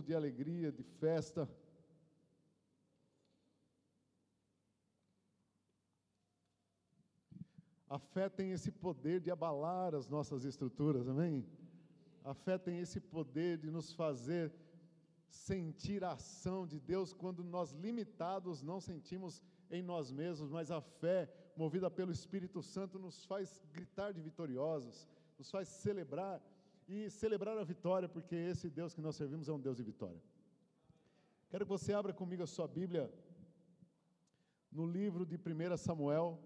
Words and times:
momento 0.00 0.06
de 0.06 0.14
alegria, 0.14 0.72
de 0.72 0.82
festa. 0.82 1.48
A 7.88 7.98
fé 7.98 8.28
tem 8.28 8.52
esse 8.52 8.70
poder 8.70 9.20
de 9.20 9.30
abalar 9.30 9.94
as 9.94 10.08
nossas 10.08 10.44
estruturas, 10.44 11.08
amém? 11.08 11.44
A 12.24 12.34
fé 12.34 12.56
tem 12.56 12.78
esse 12.78 13.00
poder 13.00 13.58
de 13.58 13.70
nos 13.70 13.92
fazer 13.92 14.52
sentir 15.28 16.02
a 16.04 16.12
ação 16.12 16.66
de 16.66 16.78
Deus 16.78 17.12
quando 17.12 17.42
nós 17.44 17.72
limitados 17.72 18.62
não 18.62 18.80
sentimos 18.80 19.42
em 19.70 19.82
nós 19.82 20.10
mesmos, 20.10 20.50
mas 20.50 20.70
a 20.70 20.80
fé, 20.80 21.28
movida 21.56 21.90
pelo 21.90 22.12
Espírito 22.12 22.62
Santo, 22.62 22.98
nos 22.98 23.24
faz 23.24 23.60
gritar 23.72 24.12
de 24.12 24.20
vitoriosos, 24.20 25.08
nos 25.38 25.50
faz 25.50 25.68
celebrar 25.68 26.40
e 26.90 27.08
celebrar 27.08 27.56
a 27.56 27.62
vitória, 27.62 28.08
porque 28.08 28.34
esse 28.34 28.68
Deus 28.68 28.92
que 28.92 29.00
nós 29.00 29.14
servimos 29.14 29.48
é 29.48 29.52
um 29.52 29.60
Deus 29.60 29.76
de 29.76 29.84
vitória. 29.84 30.20
Quero 31.48 31.64
que 31.64 31.68
você 31.68 31.92
abra 31.92 32.12
comigo 32.12 32.42
a 32.42 32.48
sua 32.48 32.66
Bíblia 32.66 33.08
no 34.72 34.84
livro 34.84 35.24
de 35.24 35.36
1 35.36 35.76
Samuel, 35.76 36.42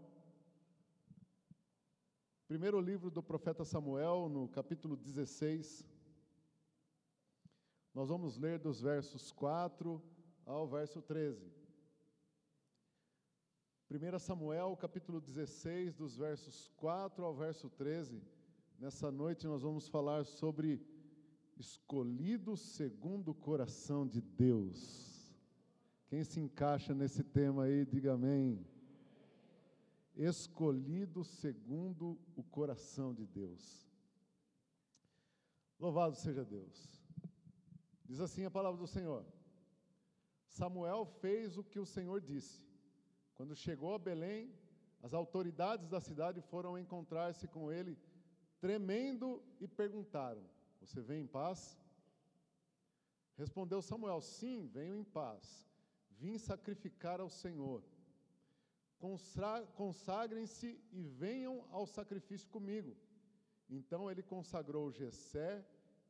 primeiro 2.46 2.78
livro 2.78 3.10
do 3.10 3.22
profeta 3.22 3.64
Samuel, 3.64 4.28
no 4.28 4.46
capítulo 4.46 4.98
16. 4.98 5.82
Nós 7.94 8.10
vamos 8.10 8.36
ler 8.36 8.58
dos 8.58 8.82
versos 8.82 9.32
4 9.32 10.02
ao 10.44 10.68
verso 10.68 11.00
13. 11.00 11.50
1 13.90 14.18
Samuel, 14.18 14.76
capítulo 14.76 15.22
16, 15.22 15.94
dos 15.94 16.18
versos 16.18 16.68
4 16.76 17.24
ao 17.24 17.34
verso 17.34 17.70
13. 17.70 18.33
Nessa 18.78 19.10
noite 19.10 19.46
nós 19.46 19.62
vamos 19.62 19.88
falar 19.88 20.24
sobre 20.24 20.80
escolhido 21.56 22.56
segundo 22.56 23.30
o 23.30 23.34
coração 23.34 24.06
de 24.06 24.20
Deus. 24.20 25.32
Quem 26.08 26.24
se 26.24 26.40
encaixa 26.40 26.94
nesse 26.94 27.22
tema 27.22 27.64
aí, 27.64 27.86
diga 27.86 28.12
amém. 28.14 28.66
Escolhido 30.16 31.24
segundo 31.24 32.18
o 32.36 32.42
coração 32.42 33.14
de 33.14 33.26
Deus. 33.26 33.88
Louvado 35.78 36.16
seja 36.16 36.44
Deus. 36.44 37.02
Diz 38.04 38.20
assim 38.20 38.44
a 38.44 38.50
palavra 38.50 38.78
do 38.78 38.86
Senhor: 38.86 39.24
Samuel 40.46 41.06
fez 41.20 41.56
o 41.56 41.64
que 41.64 41.78
o 41.78 41.86
Senhor 41.86 42.20
disse. 42.20 42.62
Quando 43.34 43.56
chegou 43.56 43.94
a 43.94 43.98
Belém, 43.98 44.52
as 45.02 45.12
autoridades 45.12 45.88
da 45.88 46.00
cidade 46.00 46.40
foram 46.40 46.78
encontrar-se 46.78 47.48
com 47.48 47.72
ele, 47.72 47.98
tremendo, 48.64 49.28
e 49.60 49.66
perguntaram: 49.68 50.42
Você 50.80 50.98
vem 51.08 51.20
em 51.24 51.26
paz? 51.26 51.78
Respondeu 53.36 53.82
Samuel: 53.82 54.22
Sim, 54.22 54.66
venho 54.76 54.96
em 54.96 55.04
paz. 55.04 55.68
Vim 56.20 56.38
sacrificar 56.38 57.20
ao 57.20 57.28
Senhor. 57.28 57.82
Consagrem-se 59.74 60.80
e 60.90 61.02
venham 61.02 61.56
ao 61.70 61.86
sacrifício 61.86 62.48
comigo. 62.48 62.96
Então 63.68 64.10
ele 64.10 64.22
consagrou 64.22 64.90
Jessé 64.90 65.52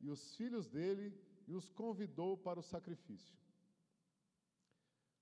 e 0.01 0.09
os 0.09 0.37
filhos 0.37 0.69
dele 0.69 1.07
e 1.49 1.55
os 1.61 1.69
convidou 1.69 2.37
para 2.37 2.61
o 2.61 2.69
sacrifício. 2.75 3.37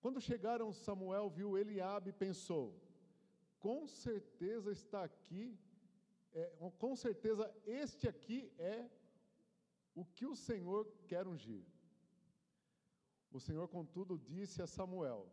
Quando 0.03 0.21
chegaram, 0.21 0.71
Samuel 0.71 1.31
viu 1.31 1.57
Eliabe 1.57 2.11
e 2.11 2.21
pensou: 2.27 2.65
com 3.59 3.87
certeza 3.87 4.71
está 4.71 5.03
aqui, 5.03 5.59
é, 6.35 6.71
com 6.79 6.97
certeza 6.97 7.53
este 7.67 8.09
aqui 8.09 8.53
é 8.59 8.89
o 9.95 10.05
que 10.05 10.27
o 10.27 10.35
Senhor 10.35 10.91
quer 11.07 11.27
ungir. 11.27 11.65
O 13.31 13.41
Senhor, 13.41 13.69
contudo, 13.69 14.19
disse 14.19 14.63
a 14.63 14.67
Samuel: 14.67 15.27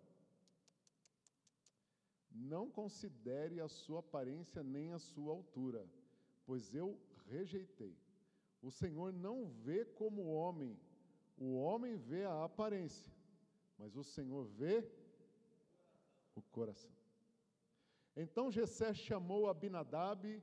Não 2.31 2.69
considere 2.69 3.59
a 3.59 3.67
sua 3.67 4.00
aparência 4.00 4.64
nem 4.64 4.94
a 4.94 5.00
sua 5.00 5.34
altura, 5.34 5.85
pois 6.46 6.75
eu 6.75 7.00
rejeitei. 7.28 7.97
O 8.62 8.72
Senhor 8.72 9.13
não 9.13 9.47
vê 9.47 9.85
como 9.85 10.22
o 10.23 10.34
homem, 10.34 10.78
o 11.38 11.56
homem 11.56 11.96
vê 11.96 12.25
a 12.25 12.44
aparência, 12.44 13.12
mas 13.78 13.96
o 13.96 14.03
Senhor 14.03 14.46
vê 14.46 14.90
o 16.35 16.41
coração. 16.41 16.91
Então 18.16 18.52
Jessé 18.52 18.94
chamou 18.94 19.47
Abinadab 19.47 20.41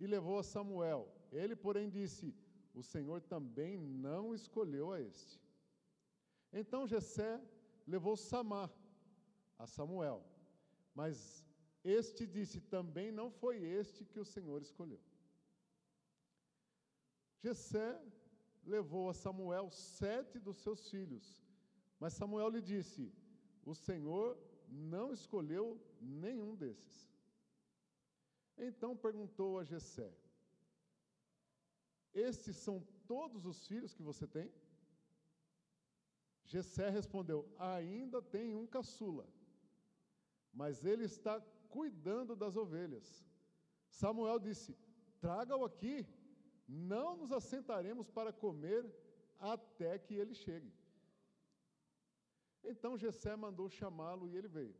e 0.00 0.06
levou 0.06 0.38
a 0.38 0.42
Samuel. 0.42 1.08
Ele, 1.30 1.54
porém, 1.54 1.88
disse: 1.88 2.34
O 2.74 2.82
Senhor 2.82 3.20
também 3.22 3.76
não 3.78 4.34
escolheu 4.34 4.92
a 4.92 5.00
este. 5.00 5.40
Então 6.52 6.86
Jessé 6.86 7.40
levou 7.86 8.16
Samar 8.16 8.70
a 9.58 9.66
Samuel. 9.66 10.24
Mas 10.94 11.44
este 11.84 12.26
disse: 12.26 12.60
Também 12.60 13.10
não 13.10 13.30
foi 13.30 13.62
este 13.62 14.04
que 14.04 14.20
o 14.20 14.24
Senhor 14.24 14.62
escolheu. 14.62 15.00
Jessé 17.42 18.00
levou 18.64 19.10
a 19.10 19.14
Samuel 19.14 19.70
sete 19.70 20.38
dos 20.38 20.58
seus 20.58 20.88
filhos, 20.88 21.44
mas 22.00 22.14
Samuel 22.14 22.48
lhe 22.48 22.62
disse: 22.62 23.12
O 23.64 23.74
Senhor 23.74 24.38
não 24.68 25.12
escolheu 25.12 25.80
nenhum 26.00 26.54
desses. 26.54 27.13
Então 28.56 28.96
perguntou 28.96 29.58
a 29.58 29.64
Jessé: 29.64 30.12
Estes 32.12 32.56
são 32.56 32.80
todos 33.06 33.44
os 33.46 33.66
filhos 33.66 33.94
que 33.94 34.02
você 34.02 34.26
tem? 34.26 34.52
Jessé 36.44 36.88
respondeu: 36.88 37.48
Ainda 37.58 38.22
tem 38.22 38.54
um 38.54 38.66
caçula, 38.66 39.26
mas 40.52 40.84
ele 40.84 41.04
está 41.04 41.40
cuidando 41.68 42.36
das 42.36 42.56
ovelhas. 42.56 43.24
Samuel 43.88 44.38
disse: 44.38 44.76
Traga-o 45.20 45.64
aqui 45.64 46.06
não 46.68 47.16
nos 47.16 47.32
assentaremos 47.32 48.08
para 48.10 48.32
comer 48.32 48.84
até 49.38 49.98
que 49.98 50.14
ele 50.14 50.34
chegue. 50.34 50.72
Então 52.62 52.96
Jessé 52.96 53.36
mandou 53.36 53.68
chamá-lo 53.68 54.28
e 54.28 54.36
ele 54.36 54.48
veio. 54.48 54.74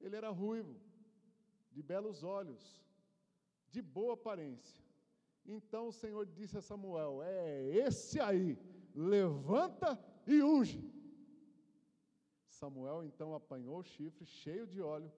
Ele 0.00 0.14
era 0.14 0.30
ruivo, 0.30 0.78
de 1.74 1.82
belos 1.82 2.22
olhos, 2.22 2.62
de 3.70 3.82
boa 3.82 4.14
aparência. 4.14 4.82
Então 5.44 5.88
o 5.88 5.92
Senhor 5.92 6.24
disse 6.24 6.56
a 6.56 6.62
Samuel: 6.62 7.20
É 7.22 7.64
esse 7.86 8.20
aí, 8.20 8.58
levanta 8.94 9.98
e 10.26 10.42
unge. 10.42 10.82
Samuel 12.48 13.04
então 13.04 13.34
apanhou 13.34 13.78
o 13.80 13.82
chifre 13.82 14.24
cheio 14.24 14.66
de 14.66 14.80
óleo 14.80 15.12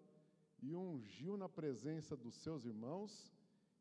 e 0.63 0.75
ungiu 0.75 1.37
na 1.37 1.49
presença 1.49 2.17
dos 2.17 2.35
seus 2.35 2.65
irmãos 2.65 3.33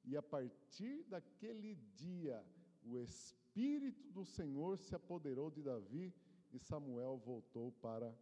e 0.03 0.15
a 0.15 0.21
partir 0.21 1.03
daquele 1.03 1.75
dia, 1.95 2.45
o 2.83 2.99
Espírito 2.99 4.07
do 4.11 4.23
Senhor 4.23 4.77
se 4.77 4.93
apoderou 4.93 5.49
de 5.49 5.63
Davi 5.63 6.13
e 6.53 6.59
Samuel 6.59 7.17
voltou 7.17 7.71
para 7.81 8.15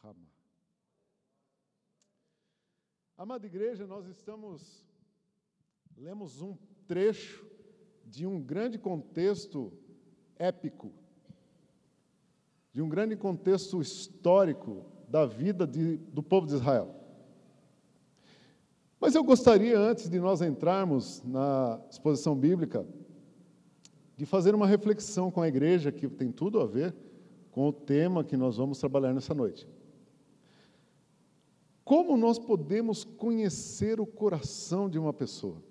Ramá. 0.00 0.33
Amada 3.16 3.46
igreja, 3.46 3.86
nós 3.86 4.08
estamos, 4.08 4.84
lemos 5.96 6.42
um 6.42 6.56
trecho 6.84 7.46
de 8.04 8.26
um 8.26 8.42
grande 8.42 8.76
contexto 8.76 9.72
épico, 10.36 10.90
de 12.72 12.82
um 12.82 12.88
grande 12.88 13.14
contexto 13.14 13.80
histórico 13.80 14.84
da 15.08 15.24
vida 15.24 15.64
de, 15.64 15.96
do 15.96 16.24
povo 16.24 16.48
de 16.48 16.54
Israel. 16.54 16.92
Mas 18.98 19.14
eu 19.14 19.22
gostaria, 19.22 19.78
antes 19.78 20.10
de 20.10 20.18
nós 20.18 20.42
entrarmos 20.42 21.22
na 21.22 21.80
exposição 21.88 22.34
bíblica, 22.34 22.84
de 24.16 24.26
fazer 24.26 24.56
uma 24.56 24.66
reflexão 24.66 25.30
com 25.30 25.40
a 25.40 25.46
igreja 25.46 25.92
que 25.92 26.08
tem 26.08 26.32
tudo 26.32 26.60
a 26.60 26.66
ver 26.66 26.92
com 27.52 27.68
o 27.68 27.72
tema 27.72 28.24
que 28.24 28.36
nós 28.36 28.56
vamos 28.56 28.80
trabalhar 28.80 29.14
nessa 29.14 29.32
noite. 29.32 29.68
Como 31.84 32.16
nós 32.16 32.38
podemos 32.38 33.04
conhecer 33.04 34.00
o 34.00 34.06
coração 34.06 34.88
de 34.88 34.98
uma 34.98 35.12
pessoa? 35.12 35.62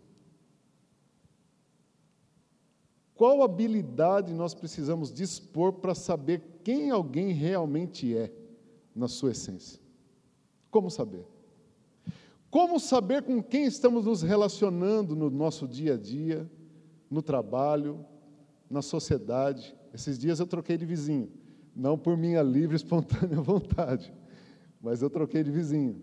Qual 3.16 3.42
habilidade 3.42 4.34
nós 4.34 4.54
precisamos 4.54 5.12
dispor 5.12 5.74
para 5.74 5.96
saber 5.96 6.60
quem 6.64 6.92
alguém 6.92 7.32
realmente 7.32 8.16
é, 8.16 8.32
na 8.96 9.08
sua 9.08 9.32
essência? 9.32 9.80
Como 10.70 10.90
saber? 10.90 11.26
Como 12.50 12.80
saber 12.80 13.24
com 13.24 13.42
quem 13.42 13.66
estamos 13.66 14.06
nos 14.06 14.22
relacionando 14.22 15.16
no 15.16 15.30
nosso 15.30 15.68
dia 15.68 15.96
a 15.96 15.98
dia, 15.98 16.50
no 17.10 17.22
trabalho, 17.22 18.06
na 18.70 18.82
sociedade? 18.82 19.76
Esses 19.92 20.20
dias 20.20 20.40
eu 20.40 20.46
troquei 20.46 20.78
de 20.78 20.86
vizinho, 20.86 21.32
não 21.76 21.98
por 21.98 22.16
minha 22.16 22.42
livre 22.44 22.76
e 22.76 22.78
espontânea 22.78 23.38
vontade, 23.42 24.14
mas 24.84 25.02
eu 25.02 25.10
troquei 25.10 25.42
de 25.42 25.50
vizinho. 25.50 25.96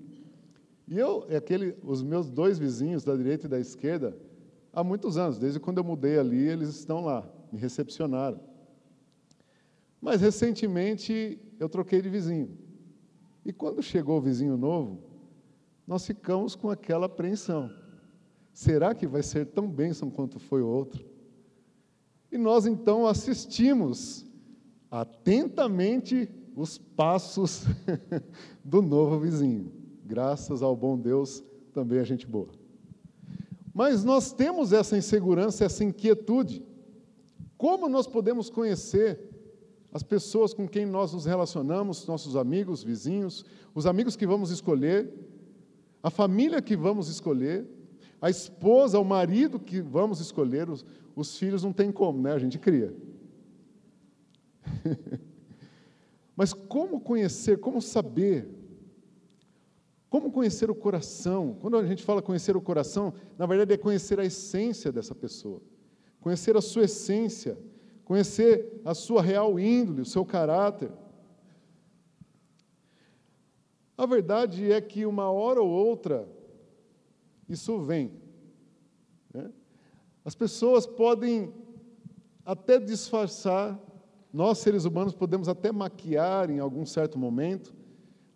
E 0.88 0.98
eu, 0.98 1.26
é 1.28 1.36
aquele, 1.36 1.76
os 1.84 2.02
meus 2.02 2.30
dois 2.30 2.58
vizinhos, 2.58 3.04
da 3.04 3.14
direita 3.14 3.46
e 3.46 3.50
da 3.50 3.60
esquerda, 3.60 4.16
há 4.72 4.82
muitos 4.82 5.18
anos, 5.18 5.38
desde 5.38 5.60
quando 5.60 5.76
eu 5.76 5.84
mudei 5.84 6.18
ali, 6.18 6.48
eles 6.48 6.70
estão 6.70 7.04
lá, 7.04 7.30
me 7.52 7.58
recepcionaram. 7.58 8.40
Mas 10.00 10.22
recentemente 10.22 11.38
eu 11.60 11.68
troquei 11.68 12.00
de 12.00 12.08
vizinho. 12.08 12.56
E 13.44 13.52
quando 13.52 13.82
chegou 13.82 14.16
o 14.16 14.22
vizinho 14.22 14.56
novo, 14.56 15.02
nós 15.86 16.06
ficamos 16.06 16.56
com 16.56 16.70
aquela 16.70 17.04
apreensão. 17.04 17.70
Será 18.52 18.94
que 18.94 19.06
vai 19.06 19.22
ser 19.22 19.46
tão 19.46 19.68
bênção 19.68 20.10
quanto 20.10 20.38
foi 20.38 20.62
o 20.62 20.66
outro? 20.66 21.04
E 22.32 22.38
nós 22.38 22.64
então 22.64 23.06
assistimos 23.06 24.26
atentamente 24.90 26.28
os 26.60 26.76
passos 26.76 27.64
do 28.62 28.82
novo 28.82 29.18
vizinho. 29.18 29.72
Graças 30.04 30.62
ao 30.62 30.76
bom 30.76 30.98
Deus, 30.98 31.42
também 31.72 31.98
a 31.98 32.04
gente 32.04 32.26
boa. 32.26 32.48
Mas 33.72 34.04
nós 34.04 34.30
temos 34.30 34.70
essa 34.72 34.94
insegurança, 34.96 35.64
essa 35.64 35.82
inquietude. 35.82 36.62
Como 37.56 37.88
nós 37.88 38.06
podemos 38.06 38.50
conhecer 38.50 39.18
as 39.90 40.02
pessoas 40.02 40.52
com 40.52 40.68
quem 40.68 40.84
nós 40.84 41.14
nos 41.14 41.24
relacionamos, 41.24 42.06
nossos 42.06 42.36
amigos, 42.36 42.82
vizinhos, 42.82 43.42
os 43.74 43.86
amigos 43.86 44.14
que 44.14 44.26
vamos 44.26 44.50
escolher, 44.50 45.10
a 46.02 46.10
família 46.10 46.60
que 46.60 46.76
vamos 46.76 47.08
escolher, 47.08 47.66
a 48.20 48.28
esposa, 48.28 48.98
o 48.98 49.04
marido 49.04 49.58
que 49.58 49.80
vamos 49.80 50.20
escolher, 50.20 50.68
os, 50.68 50.84
os 51.16 51.38
filhos 51.38 51.64
não 51.64 51.72
tem 51.72 51.90
como, 51.90 52.20
né? 52.20 52.32
A 52.32 52.38
gente 52.38 52.58
cria. 52.58 52.94
Mas 56.40 56.54
como 56.54 56.98
conhecer, 56.98 57.60
como 57.60 57.82
saber? 57.82 58.48
Como 60.08 60.32
conhecer 60.32 60.70
o 60.70 60.74
coração? 60.74 61.58
Quando 61.60 61.76
a 61.76 61.84
gente 61.84 62.02
fala 62.02 62.22
conhecer 62.22 62.56
o 62.56 62.62
coração, 62.62 63.12
na 63.36 63.44
verdade 63.44 63.74
é 63.74 63.76
conhecer 63.76 64.18
a 64.18 64.24
essência 64.24 64.90
dessa 64.90 65.14
pessoa, 65.14 65.60
conhecer 66.18 66.56
a 66.56 66.62
sua 66.62 66.84
essência, 66.84 67.58
conhecer 68.06 68.80
a 68.86 68.94
sua 68.94 69.20
real 69.20 69.60
índole, 69.60 70.00
o 70.00 70.06
seu 70.06 70.24
caráter. 70.24 70.90
A 73.94 74.06
verdade 74.06 74.72
é 74.72 74.80
que 74.80 75.04
uma 75.04 75.30
hora 75.30 75.60
ou 75.60 75.68
outra 75.68 76.26
isso 77.46 77.82
vem. 77.82 78.14
Né? 79.34 79.52
As 80.24 80.34
pessoas 80.34 80.86
podem 80.86 81.52
até 82.46 82.78
disfarçar, 82.78 83.78
nós 84.32 84.58
seres 84.58 84.84
humanos 84.84 85.14
podemos 85.14 85.48
até 85.48 85.72
maquiar 85.72 86.50
em 86.50 86.58
algum 86.58 86.86
certo 86.86 87.18
momento, 87.18 87.74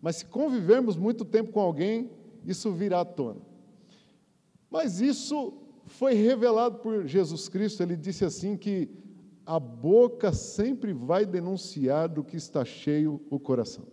mas 0.00 0.17
se 0.17 0.26
convivermos 0.26 0.96
muito 0.96 1.25
tempo 1.25 1.52
com 1.52 1.61
alguém, 1.61 2.11
isso 2.44 2.73
virá 2.73 3.00
à 3.00 3.05
tona. 3.05 3.41
Mas 4.70 5.00
isso 5.00 5.55
foi 5.87 6.14
revelado 6.14 6.79
por 6.79 7.06
Jesus 7.06 7.49
Cristo, 7.49 7.82
ele 7.82 7.96
disse 7.96 8.25
assim 8.25 8.56
que 8.56 8.88
a 9.46 9.61
boca 9.61 10.32
sempre 10.32 10.93
vai 10.93 11.26
denunciar 11.26 12.08
do 12.08 12.25
que 12.25 12.37
está 12.37 12.64
cheio 12.64 13.20
o 13.31 13.38
coração. 13.38 13.85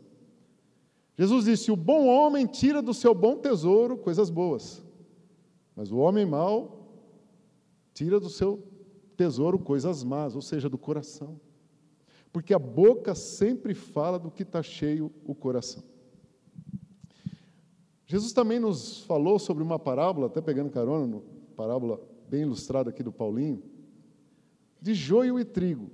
Jesus 1.17 1.45
disse: 1.45 1.71
O 1.71 1.75
bom 1.75 2.07
homem 2.07 2.45
tira 2.45 2.81
do 2.81 2.93
seu 2.93 3.13
bom 3.13 3.37
tesouro 3.37 3.97
coisas 3.97 4.29
boas, 4.29 4.83
mas 5.75 5.91
o 5.91 5.97
homem 5.97 6.25
mau 6.25 6.81
tira 7.93 8.19
do 8.19 8.29
seu 8.29 8.63
tesouro 9.17 9.59
coisas 9.59 10.03
más, 10.03 10.35
ou 10.35 10.41
seja, 10.41 10.69
do 10.69 10.77
coração. 10.77 11.39
Porque 12.31 12.53
a 12.53 12.59
boca 12.59 13.13
sempre 13.13 13.73
fala 13.73 14.17
do 14.17 14.31
que 14.31 14.43
está 14.43 14.63
cheio 14.63 15.11
o 15.25 15.35
coração. 15.35 15.83
Jesus 18.05 18.33
também 18.33 18.59
nos 18.59 19.03
falou 19.03 19.39
sobre 19.39 19.63
uma 19.63 19.79
parábola, 19.79 20.27
até 20.27 20.41
pegando 20.41 20.69
carona, 20.69 21.21
parábola 21.55 22.01
bem 22.27 22.41
ilustrada 22.41 22.89
aqui 22.89 23.03
do 23.03 23.11
Paulinho, 23.11 23.63
de 24.81 24.93
joio 24.93 25.39
e 25.39 25.45
trigo. 25.45 25.89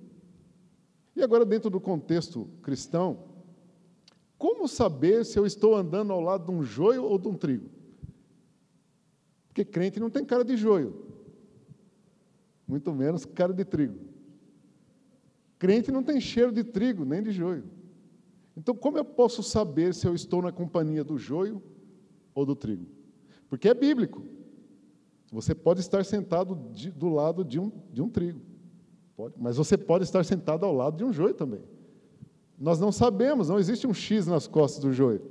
E 1.16 1.24
agora, 1.24 1.46
dentro 1.46 1.70
do 1.70 1.80
contexto 1.80 2.48
cristão, 2.62 3.24
como 4.38 4.68
saber 4.68 5.26
se 5.26 5.38
eu 5.38 5.46
estou 5.46 5.76
andando 5.76 6.14
ao 6.14 6.22
lado 6.22 6.46
de 6.46 6.52
um 6.52 6.64
joio 6.64 7.04
ou 7.04 7.18
de 7.18 7.28
um 7.28 7.34
trigo? 7.34 7.70
Porque 9.48 9.66
crente 9.66 10.00
não 10.00 10.10
tem 10.10 10.24
cara 10.24 10.46
de 10.46 10.56
joio, 10.56 11.06
muito 12.68 12.94
menos 12.94 13.26
cara 13.26 13.52
de 13.52 13.66
trigo. 13.66 13.98
Crente 15.60 15.92
não 15.92 16.04
tem 16.04 16.22
cheiro 16.22 16.52
de 16.52 16.64
trigo 16.64 17.04
nem 17.04 17.22
de 17.22 17.32
joio. 17.32 17.64
Então, 18.56 18.76
como 18.76 18.98
eu 18.98 19.06
posso 19.06 19.44
saber 19.44 19.94
se 19.94 20.08
eu 20.08 20.16
estou 20.16 20.42
na 20.42 20.52
companhia 20.52 21.04
do 21.04 21.18
joio 21.18 21.62
ou 22.34 22.46
do 22.46 22.56
trigo? 22.56 22.86
Porque 23.50 23.70
é 23.70 23.74
bíblico. 23.74 24.24
Você 25.32 25.54
pode 25.54 25.80
estar 25.80 26.04
sentado 26.06 26.56
de, 26.72 26.90
do 26.90 27.10
lado 27.10 27.44
de 27.44 27.60
um, 27.60 27.72
de 27.92 28.02
um 28.02 28.10
trigo. 28.10 28.42
Pode, 29.16 29.36
mas 29.38 29.58
você 29.58 29.78
pode 29.78 30.04
estar 30.04 30.24
sentado 30.24 30.66
ao 30.66 30.74
lado 30.74 30.98
de 30.98 31.04
um 31.04 31.12
joio 31.12 31.34
também. 31.34 31.62
Nós 32.58 32.80
não 32.80 32.92
sabemos, 32.92 33.50
não 33.50 33.60
existe 33.60 33.86
um 33.86 33.94
X 33.94 34.26
nas 34.26 34.48
costas 34.48 34.82
do 34.84 34.92
joio. 34.92 35.22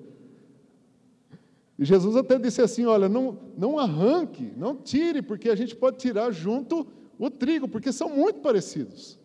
E 1.78 1.84
Jesus 1.84 2.16
até 2.16 2.38
disse 2.38 2.62
assim: 2.62 2.84
olha, 2.84 3.08
não, 3.08 3.38
não 3.56 3.78
arranque, 3.78 4.52
não 4.56 4.76
tire, 4.76 5.22
porque 5.22 5.48
a 5.48 5.54
gente 5.54 5.74
pode 5.74 5.98
tirar 5.98 6.30
junto 6.30 6.86
o 7.18 7.30
trigo, 7.30 7.66
porque 7.68 7.92
são 7.92 8.08
muito 8.08 8.40
parecidos. 8.40 9.18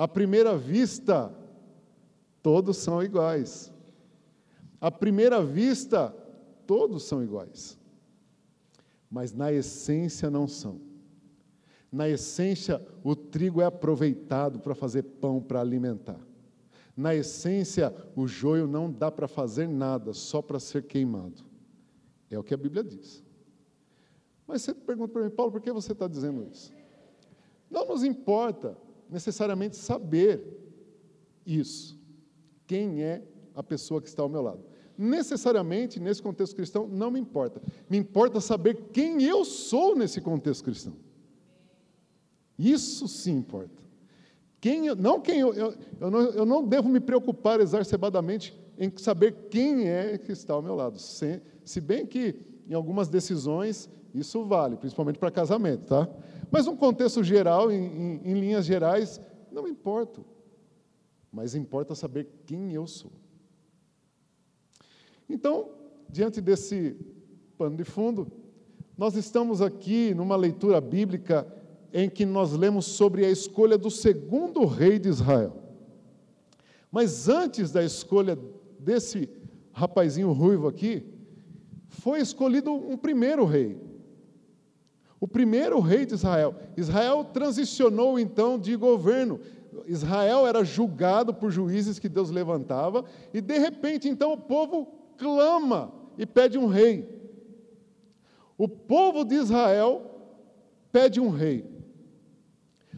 À 0.00 0.08
primeira 0.08 0.56
vista, 0.56 1.30
todos 2.42 2.78
são 2.78 3.02
iguais. 3.02 3.70
À 4.80 4.90
primeira 4.90 5.44
vista, 5.44 6.08
todos 6.66 7.02
são 7.02 7.22
iguais. 7.22 7.78
Mas 9.10 9.34
na 9.34 9.52
essência 9.52 10.30
não 10.30 10.48
são. 10.48 10.80
Na 11.92 12.08
essência, 12.08 12.82
o 13.04 13.14
trigo 13.14 13.60
é 13.60 13.66
aproveitado 13.66 14.58
para 14.58 14.74
fazer 14.74 15.02
pão 15.02 15.38
para 15.38 15.60
alimentar. 15.60 16.18
Na 16.96 17.14
essência, 17.14 17.94
o 18.16 18.26
joio 18.26 18.66
não 18.66 18.90
dá 18.90 19.10
para 19.10 19.28
fazer 19.28 19.68
nada, 19.68 20.14
só 20.14 20.40
para 20.40 20.58
ser 20.58 20.84
queimado. 20.84 21.44
É 22.30 22.38
o 22.38 22.42
que 22.42 22.54
a 22.54 22.56
Bíblia 22.56 22.82
diz. 22.82 23.22
Mas 24.46 24.62
você 24.62 24.72
pergunta 24.72 25.12
para 25.12 25.24
mim, 25.24 25.30
Paulo, 25.30 25.52
por 25.52 25.60
que 25.60 25.70
você 25.70 25.92
está 25.92 26.08
dizendo 26.08 26.48
isso? 26.50 26.72
Não 27.70 27.86
nos 27.86 28.02
importa 28.02 28.78
necessariamente 29.10 29.76
saber 29.76 30.40
isso. 31.44 31.98
Quem 32.66 33.02
é 33.02 33.22
a 33.54 33.62
pessoa 33.62 34.00
que 34.00 34.08
está 34.08 34.22
ao 34.22 34.28
meu 34.28 34.42
lado? 34.42 34.64
Necessariamente, 34.96 35.98
nesse 35.98 36.22
contexto 36.22 36.54
cristão, 36.54 36.86
não 36.86 37.10
me 37.10 37.18
importa. 37.18 37.60
Me 37.88 37.96
importa 37.96 38.40
saber 38.40 38.88
quem 38.92 39.22
eu 39.22 39.44
sou 39.44 39.96
nesse 39.96 40.20
contexto 40.20 40.62
cristão. 40.62 40.92
Isso 42.58 43.08
sim 43.08 43.38
importa. 43.38 43.82
Quem 44.60 44.86
eu, 44.86 44.94
não 44.94 45.20
quem 45.20 45.40
eu, 45.40 45.54
eu, 45.54 45.74
eu, 45.98 46.10
não, 46.10 46.20
eu 46.20 46.46
não 46.46 46.62
devo 46.62 46.88
me 46.88 47.00
preocupar 47.00 47.60
exacerbadamente 47.60 48.54
em 48.78 48.92
saber 48.96 49.48
quem 49.50 49.88
é 49.88 50.18
que 50.18 50.32
está 50.32 50.52
ao 50.52 50.62
meu 50.62 50.74
lado. 50.74 50.98
Se, 50.98 51.40
se 51.64 51.80
bem 51.80 52.06
que 52.06 52.36
em 52.68 52.74
algumas 52.74 53.08
decisões 53.08 53.88
isso 54.14 54.44
vale, 54.44 54.76
principalmente 54.76 55.18
para 55.18 55.30
casamento, 55.30 55.86
tá? 55.86 56.08
Mas 56.50 56.66
no 56.66 56.76
contexto 56.76 57.22
geral, 57.22 57.70
em, 57.70 57.76
em, 57.76 58.20
em 58.24 58.34
linhas 58.34 58.64
gerais, 58.64 59.20
não 59.52 59.68
importa. 59.68 60.20
Mas 61.32 61.54
importa 61.54 61.94
saber 61.94 62.28
quem 62.46 62.72
eu 62.72 62.86
sou. 62.86 63.12
Então, 65.28 65.70
diante 66.08 66.40
desse 66.40 66.96
pano 67.56 67.76
de 67.76 67.84
fundo, 67.84 68.30
nós 68.98 69.14
estamos 69.14 69.62
aqui 69.62 70.12
numa 70.12 70.36
leitura 70.36 70.80
bíblica 70.80 71.46
em 71.92 72.08
que 72.08 72.26
nós 72.26 72.52
lemos 72.52 72.86
sobre 72.86 73.24
a 73.24 73.30
escolha 73.30 73.78
do 73.78 73.90
segundo 73.90 74.64
rei 74.64 74.98
de 74.98 75.08
Israel. 75.08 75.56
Mas 76.90 77.28
antes 77.28 77.70
da 77.70 77.84
escolha 77.84 78.36
desse 78.78 79.28
rapazinho 79.72 80.32
ruivo 80.32 80.66
aqui, 80.66 81.04
foi 81.88 82.20
escolhido 82.20 82.72
um 82.72 82.96
primeiro 82.96 83.44
rei. 83.44 83.78
O 85.20 85.28
primeiro 85.28 85.78
rei 85.80 86.06
de 86.06 86.14
Israel. 86.14 86.54
Israel 86.76 87.24
transicionou 87.24 88.18
então 88.18 88.58
de 88.58 88.74
governo. 88.74 89.38
Israel 89.86 90.46
era 90.46 90.64
julgado 90.64 91.34
por 91.34 91.50
juízes 91.50 91.98
que 91.98 92.08
Deus 92.08 92.30
levantava, 92.30 93.04
e 93.32 93.40
de 93.40 93.58
repente 93.58 94.08
então 94.08 94.32
o 94.32 94.38
povo 94.38 94.88
clama 95.18 95.92
e 96.16 96.24
pede 96.24 96.58
um 96.58 96.66
rei. 96.66 97.08
O 98.56 98.66
povo 98.66 99.24
de 99.24 99.34
Israel 99.34 100.02
pede 100.90 101.20
um 101.20 101.28
rei. 101.28 101.64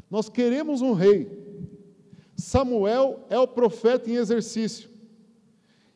Nós 0.09 0.29
queremos 0.29 0.81
um 0.81 0.93
rei. 0.93 1.41
Samuel 2.37 3.21
é 3.29 3.39
o 3.39 3.49
profeta 3.49 4.11
em 4.11 4.15
exercício. 4.15 4.89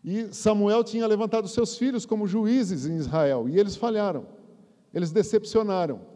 E 0.04 0.32
Samuel 0.32 0.84
tinha 0.84 1.06
levantado 1.06 1.48
seus 1.48 1.76
filhos 1.76 2.06
como 2.06 2.26
juízes 2.26 2.86
em 2.86 2.96
Israel, 2.96 3.48
e 3.48 3.58
eles 3.58 3.74
falharam, 3.74 4.26
eles 4.94 5.10
decepcionaram. 5.10 6.15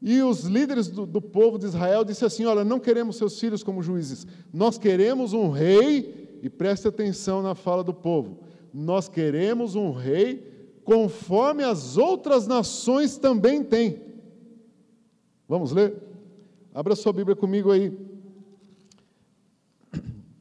E 0.00 0.22
os 0.22 0.44
líderes 0.44 0.88
do, 0.88 1.06
do 1.06 1.22
povo 1.22 1.58
de 1.58 1.66
Israel 1.66 2.04
disseram 2.04 2.26
assim: 2.26 2.44
Olha, 2.44 2.64
não 2.64 2.78
queremos 2.78 3.16
seus 3.16 3.38
filhos 3.40 3.62
como 3.62 3.82
juízes, 3.82 4.26
nós 4.52 4.78
queremos 4.78 5.32
um 5.32 5.50
rei, 5.50 6.38
e 6.42 6.50
preste 6.50 6.86
atenção 6.86 7.42
na 7.42 7.54
fala 7.54 7.82
do 7.82 7.94
povo: 7.94 8.40
nós 8.72 9.08
queremos 9.08 9.74
um 9.74 9.90
rei 9.92 10.54
conforme 10.84 11.64
as 11.64 11.96
outras 11.96 12.46
nações 12.46 13.18
também 13.18 13.64
têm. 13.64 14.00
Vamos 15.48 15.72
ler? 15.72 15.96
Abra 16.74 16.94
sua 16.94 17.12
Bíblia 17.12 17.34
comigo 17.34 17.72
aí. 17.72 17.90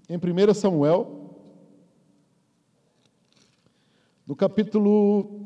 em 0.10 0.18
1 0.18 0.54
Samuel, 0.54 1.26
no 4.28 4.36
capítulo 4.36 5.45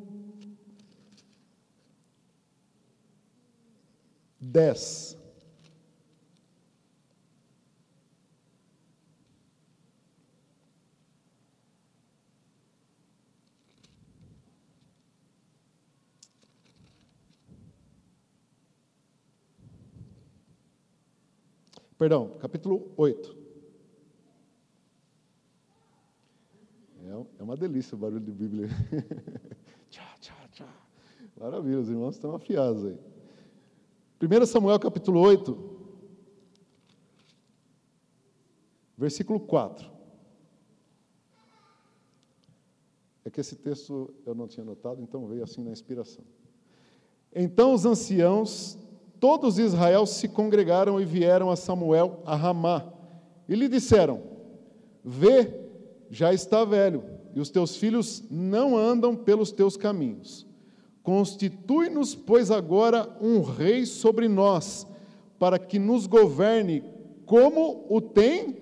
10. 4.40 5.18
Perdão, 21.98 22.30
capítulo 22.40 22.94
8. 22.96 23.38
É, 27.04 27.26
é 27.40 27.44
uma 27.44 27.58
delícia 27.58 27.94
o 27.94 27.98
barulho 27.98 28.22
de 28.22 28.32
Bíblia. 28.32 28.70
tchá, 29.92 30.16
tchá, 30.22 30.48
tchá. 30.54 30.74
Maravilha, 31.38 31.80
os 31.80 31.90
irmãos 31.90 32.16
estão 32.16 32.34
afiados 32.34 32.86
aí. 32.86 33.09
1 34.22 34.46
Samuel 34.46 34.78
capítulo 34.80 35.22
8, 35.22 35.58
versículo 38.98 39.40
4. 39.40 39.90
É 43.24 43.30
que 43.30 43.40
esse 43.40 43.56
texto 43.56 44.14
eu 44.26 44.36
não 44.36 44.48
tinha 44.48 44.66
notado, 44.66 45.02
então 45.02 45.26
veio 45.26 45.44
assim 45.44 45.64
na 45.64 45.72
inspiração. 45.72 46.26
Então 47.34 47.74
os 47.74 47.86
anciãos 47.86 48.78
todos 49.20 49.60
Israel 49.60 50.06
se 50.06 50.28
congregaram 50.28 51.00
e 51.00 51.06
vieram 51.06 51.50
a 51.50 51.56
Samuel 51.56 52.22
a 52.26 52.36
Ramá 52.36 52.92
e 53.48 53.56
lhe 53.56 53.68
disseram: 53.68 54.22
Vê, 55.04 55.54
já 56.10 56.34
está 56.34 56.66
velho, 56.66 57.04
e 57.34 57.40
os 57.40 57.50
teus 57.50 57.78
filhos 57.78 58.24
não 58.30 58.78
andam 58.78 59.16
pelos 59.16 59.52
teus 59.52 59.78
caminhos. 59.78 60.49
Constitui-nos, 61.04 62.14
pois, 62.14 62.52
agora 62.52 63.16
um 63.22 63.42
rei 63.42 63.86
sobre 63.86 64.28
nós, 64.28 64.86
para 65.38 65.58
que 65.58 65.80
nos 65.80 66.06
governe 66.06 66.84
como 67.26 67.86
o 67.90 68.02
tem 68.02 68.58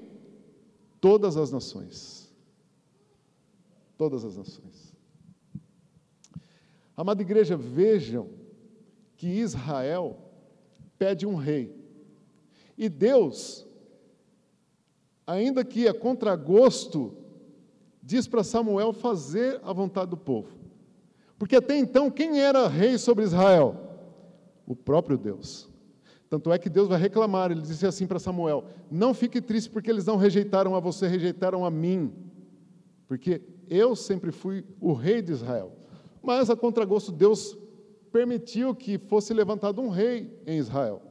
todas 1.00 1.38
as 1.38 1.52
nações. 1.52 2.34
Todas 3.98 4.24
as 4.24 4.38
nações. 4.38 4.94
Amada 6.96 7.22
igreja, 7.22 7.56
vejam 7.56 8.30
que 9.16 9.28
Israel 9.28 10.18
pede 10.98 11.26
um 11.26 11.36
rei. 11.36 11.76
E 12.78 12.90
Deus, 12.90 13.66
ainda 15.26 15.64
que 15.64 15.88
a 15.88 15.94
contragosto, 15.94 17.16
diz 18.02 18.28
para 18.28 18.44
Samuel 18.44 18.94
fazer 18.94 19.60
a 19.64 19.74
vontade 19.74 20.10
do 20.12 20.18
povo. 20.18 20.57
Porque 21.38 21.56
até 21.56 21.78
então, 21.78 22.10
quem 22.10 22.42
era 22.42 22.68
rei 22.68 22.98
sobre 22.98 23.24
Israel? 23.24 23.76
O 24.66 24.76
próprio 24.76 25.18
Deus. 25.18 25.70
Tanto 26.30 26.52
é 26.52 26.58
que 26.58 26.70
Deus 26.70 26.90
vai 26.90 27.00
reclamar, 27.00 27.52
ele 27.52 27.62
disse 27.62 27.86
assim 27.86 28.06
para 28.06 28.20
Samuel: 28.20 28.66
Não 28.92 29.14
fique 29.14 29.42
triste 29.42 29.70
porque 29.70 29.90
eles 29.90 30.06
não 30.06 30.18
rejeitaram 30.18 30.76
a 30.76 30.80
você, 30.80 31.08
rejeitaram 31.08 31.64
a 31.64 31.72
mim. 31.72 32.14
Porque 33.08 33.42
eu 33.70 33.96
sempre 33.96 34.32
fui 34.32 34.66
o 34.82 34.92
rei 34.94 35.22
de 35.22 35.32
Israel. 35.32 35.72
Mas 36.22 36.50
a 36.50 36.56
contragosto, 36.56 37.12
Deus 37.12 37.58
permitiu 38.12 38.76
que 38.76 38.98
fosse 38.98 39.34
levantado 39.34 39.82
um 39.82 39.90
rei 39.90 40.42
em 40.46 40.58
Israel. 40.58 41.02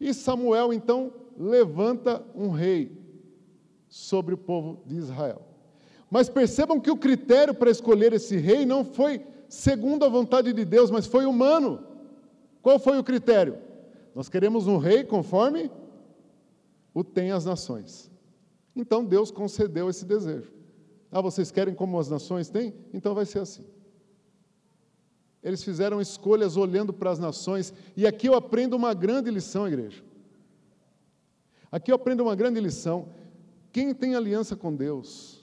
E 0.00 0.14
Samuel 0.14 0.72
então 0.72 1.12
levanta 1.36 2.24
um 2.34 2.50
rei 2.50 2.96
sobre 3.88 4.34
o 4.34 4.38
povo 4.38 4.82
de 4.86 4.96
Israel. 4.96 5.49
Mas 6.10 6.28
percebam 6.28 6.80
que 6.80 6.90
o 6.90 6.96
critério 6.96 7.54
para 7.54 7.70
escolher 7.70 8.12
esse 8.12 8.36
rei 8.36 8.66
não 8.66 8.84
foi 8.84 9.24
segundo 9.48 10.04
a 10.04 10.08
vontade 10.08 10.52
de 10.52 10.64
Deus, 10.64 10.90
mas 10.90 11.06
foi 11.06 11.24
humano. 11.24 11.84
Qual 12.60 12.78
foi 12.78 12.98
o 12.98 13.04
critério? 13.04 13.58
Nós 14.14 14.28
queremos 14.28 14.66
um 14.66 14.76
rei 14.76 15.04
conforme 15.04 15.70
o 16.92 17.04
tem 17.04 17.30
as 17.30 17.44
nações. 17.44 18.10
Então 18.74 19.04
Deus 19.04 19.30
concedeu 19.30 19.88
esse 19.88 20.04
desejo. 20.04 20.52
Ah, 21.12 21.20
vocês 21.20 21.50
querem 21.50 21.74
como 21.74 21.98
as 21.98 22.08
nações 22.08 22.48
têm? 22.48 22.74
Então 22.92 23.14
vai 23.14 23.24
ser 23.24 23.40
assim. 23.40 23.64
Eles 25.42 25.62
fizeram 25.62 26.00
escolhas 26.00 26.56
olhando 26.56 26.92
para 26.92 27.10
as 27.10 27.18
nações, 27.18 27.72
e 27.96 28.06
aqui 28.06 28.28
eu 28.28 28.34
aprendo 28.34 28.76
uma 28.76 28.92
grande 28.92 29.30
lição, 29.30 29.66
igreja. 29.66 30.02
Aqui 31.72 31.90
eu 31.90 31.94
aprendo 31.94 32.22
uma 32.22 32.34
grande 32.34 32.60
lição. 32.60 33.08
Quem 33.72 33.94
tem 33.94 34.14
aliança 34.14 34.54
com 34.54 34.74
Deus, 34.74 35.39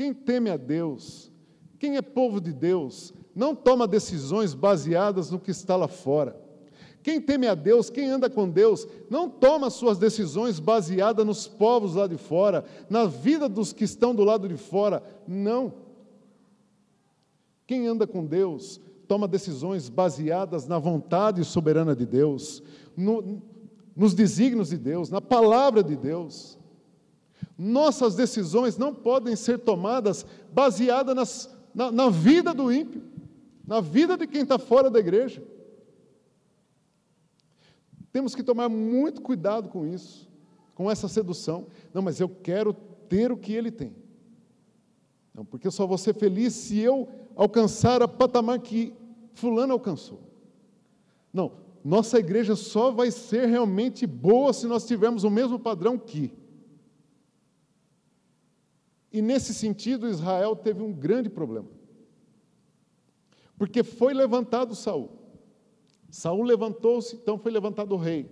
quem 0.00 0.14
teme 0.14 0.48
a 0.48 0.56
Deus, 0.56 1.30
quem 1.78 1.98
é 1.98 2.00
povo 2.00 2.40
de 2.40 2.54
Deus, 2.54 3.12
não 3.34 3.54
toma 3.54 3.86
decisões 3.86 4.54
baseadas 4.54 5.30
no 5.30 5.38
que 5.38 5.50
está 5.50 5.76
lá 5.76 5.88
fora. 5.88 6.40
Quem 7.02 7.20
teme 7.20 7.46
a 7.46 7.54
Deus, 7.54 7.90
quem 7.90 8.08
anda 8.08 8.30
com 8.30 8.48
Deus, 8.48 8.88
não 9.10 9.28
toma 9.28 9.68
suas 9.68 9.98
decisões 9.98 10.58
baseadas 10.58 11.26
nos 11.26 11.46
povos 11.46 11.96
lá 11.96 12.06
de 12.06 12.16
fora, 12.16 12.64
na 12.88 13.04
vida 13.04 13.46
dos 13.46 13.74
que 13.74 13.84
estão 13.84 14.14
do 14.14 14.24
lado 14.24 14.48
de 14.48 14.56
fora. 14.56 15.02
Não. 15.28 15.74
Quem 17.66 17.86
anda 17.86 18.06
com 18.06 18.24
Deus, 18.24 18.80
toma 19.06 19.28
decisões 19.28 19.90
baseadas 19.90 20.66
na 20.66 20.78
vontade 20.78 21.44
soberana 21.44 21.94
de 21.94 22.06
Deus, 22.06 22.62
no, 22.96 23.42
nos 23.94 24.14
desígnios 24.14 24.70
de 24.70 24.78
Deus, 24.78 25.10
na 25.10 25.20
palavra 25.20 25.82
de 25.82 25.94
Deus. 25.94 26.58
Nossas 27.62 28.14
decisões 28.14 28.78
não 28.78 28.94
podem 28.94 29.36
ser 29.36 29.58
tomadas 29.58 30.24
baseadas 30.50 31.14
nas, 31.14 31.54
na, 31.74 31.92
na 31.92 32.08
vida 32.08 32.54
do 32.54 32.72
ímpio, 32.72 33.02
na 33.66 33.82
vida 33.82 34.16
de 34.16 34.26
quem 34.26 34.44
está 34.44 34.58
fora 34.58 34.88
da 34.88 34.98
igreja. 34.98 35.46
Temos 38.10 38.34
que 38.34 38.42
tomar 38.42 38.70
muito 38.70 39.20
cuidado 39.20 39.68
com 39.68 39.86
isso, 39.86 40.26
com 40.74 40.90
essa 40.90 41.06
sedução. 41.06 41.66
Não, 41.92 42.00
mas 42.00 42.18
eu 42.18 42.30
quero 42.30 42.72
ter 43.10 43.30
o 43.30 43.36
que 43.36 43.52
ele 43.52 43.70
tem. 43.70 43.94
Não, 45.34 45.44
porque 45.44 45.66
eu 45.66 45.70
só 45.70 45.86
vou 45.86 45.98
ser 45.98 46.14
feliz 46.14 46.54
se 46.54 46.78
eu 46.78 47.06
alcançar 47.36 48.00
a 48.00 48.08
patamar 48.08 48.58
que 48.60 48.94
Fulano 49.34 49.74
alcançou. 49.74 50.20
Não, 51.30 51.52
nossa 51.84 52.18
igreja 52.18 52.56
só 52.56 52.90
vai 52.90 53.10
ser 53.10 53.44
realmente 53.44 54.06
boa 54.06 54.50
se 54.54 54.66
nós 54.66 54.86
tivermos 54.86 55.24
o 55.24 55.30
mesmo 55.30 55.58
padrão 55.58 55.98
que. 55.98 56.40
E 59.12 59.20
nesse 59.20 59.52
sentido, 59.52 60.08
Israel 60.08 60.54
teve 60.54 60.82
um 60.82 60.92
grande 60.92 61.28
problema. 61.28 61.68
Porque 63.58 63.82
foi 63.82 64.14
levantado 64.14 64.74
Saul. 64.74 65.10
Saul 66.10 66.42
levantou-se, 66.42 67.14
então 67.16 67.38
foi 67.38 67.52
levantado 67.52 67.92
o 67.92 67.98
rei. 67.98 68.30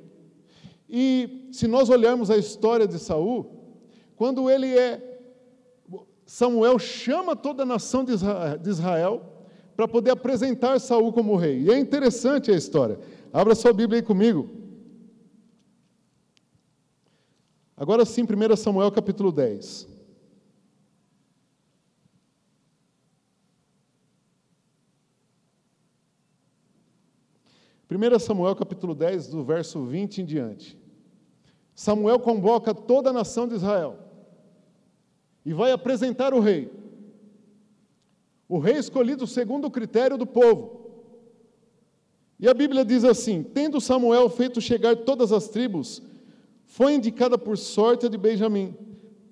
E 0.89 1.49
se 1.53 1.67
nós 1.67 1.91
olharmos 1.91 2.31
a 2.31 2.37
história 2.37 2.87
de 2.87 2.99
Saul, 2.99 3.59
quando 4.17 4.49
ele 4.49 4.77
é 4.77 5.05
Samuel 6.25 6.79
chama 6.79 7.35
toda 7.35 7.63
a 7.63 7.67
nação 7.67 8.05
de 8.05 8.13
Israel 8.69 9.23
para 9.75 9.89
poder 9.89 10.11
apresentar 10.11 10.79
Saul 10.79 11.13
como 11.13 11.37
rei. 11.37 11.63
E 11.63 11.71
é 11.71 11.79
interessante 11.79 12.51
a 12.51 12.55
história. 12.55 12.99
Abra 13.33 13.55
sua 13.55 13.73
Bíblia 13.73 14.01
aí 14.01 14.03
comigo. 14.03 14.51
Agora 17.77 18.05
sim, 18.05 18.25
1 18.25 18.57
Samuel 18.57 18.91
capítulo 18.91 19.31
10. 19.33 19.98
Primeira 27.89 28.19
Samuel 28.19 28.55
capítulo 28.55 28.95
10, 28.95 29.29
do 29.29 29.43
verso 29.43 29.83
20 29.83 30.21
em 30.21 30.25
diante. 30.27 30.79
Samuel 31.75 32.21
convoca 32.21 32.75
toda 32.75 33.09
a 33.09 33.13
nação 33.15 33.49
de 33.49 33.55
Israel 33.55 33.99
e 35.43 35.55
vai 35.55 35.73
apresentar 35.73 36.35
o 36.35 36.41
rei. 36.41 36.71
O 38.47 38.59
rei 38.59 38.77
escolhido 38.77 39.27
segundo 39.27 39.65
o 39.67 39.71
critério 39.71 40.19
do 40.19 40.27
povo. 40.27 40.91
E 42.39 42.47
a 42.47 42.53
Bíblia 42.53 42.85
diz 42.85 43.05
assim: 43.05 43.43
Tendo 43.43 43.81
Samuel 43.81 44.29
feito 44.29 44.61
chegar 44.61 44.95
todas 44.95 45.33
as 45.33 45.49
tribos, 45.49 46.03
foi 46.67 46.93
indicada 46.93 47.39
por 47.39 47.57
sorte 47.57 48.05
a 48.05 48.09
de 48.11 48.19
Benjamim. 48.19 48.77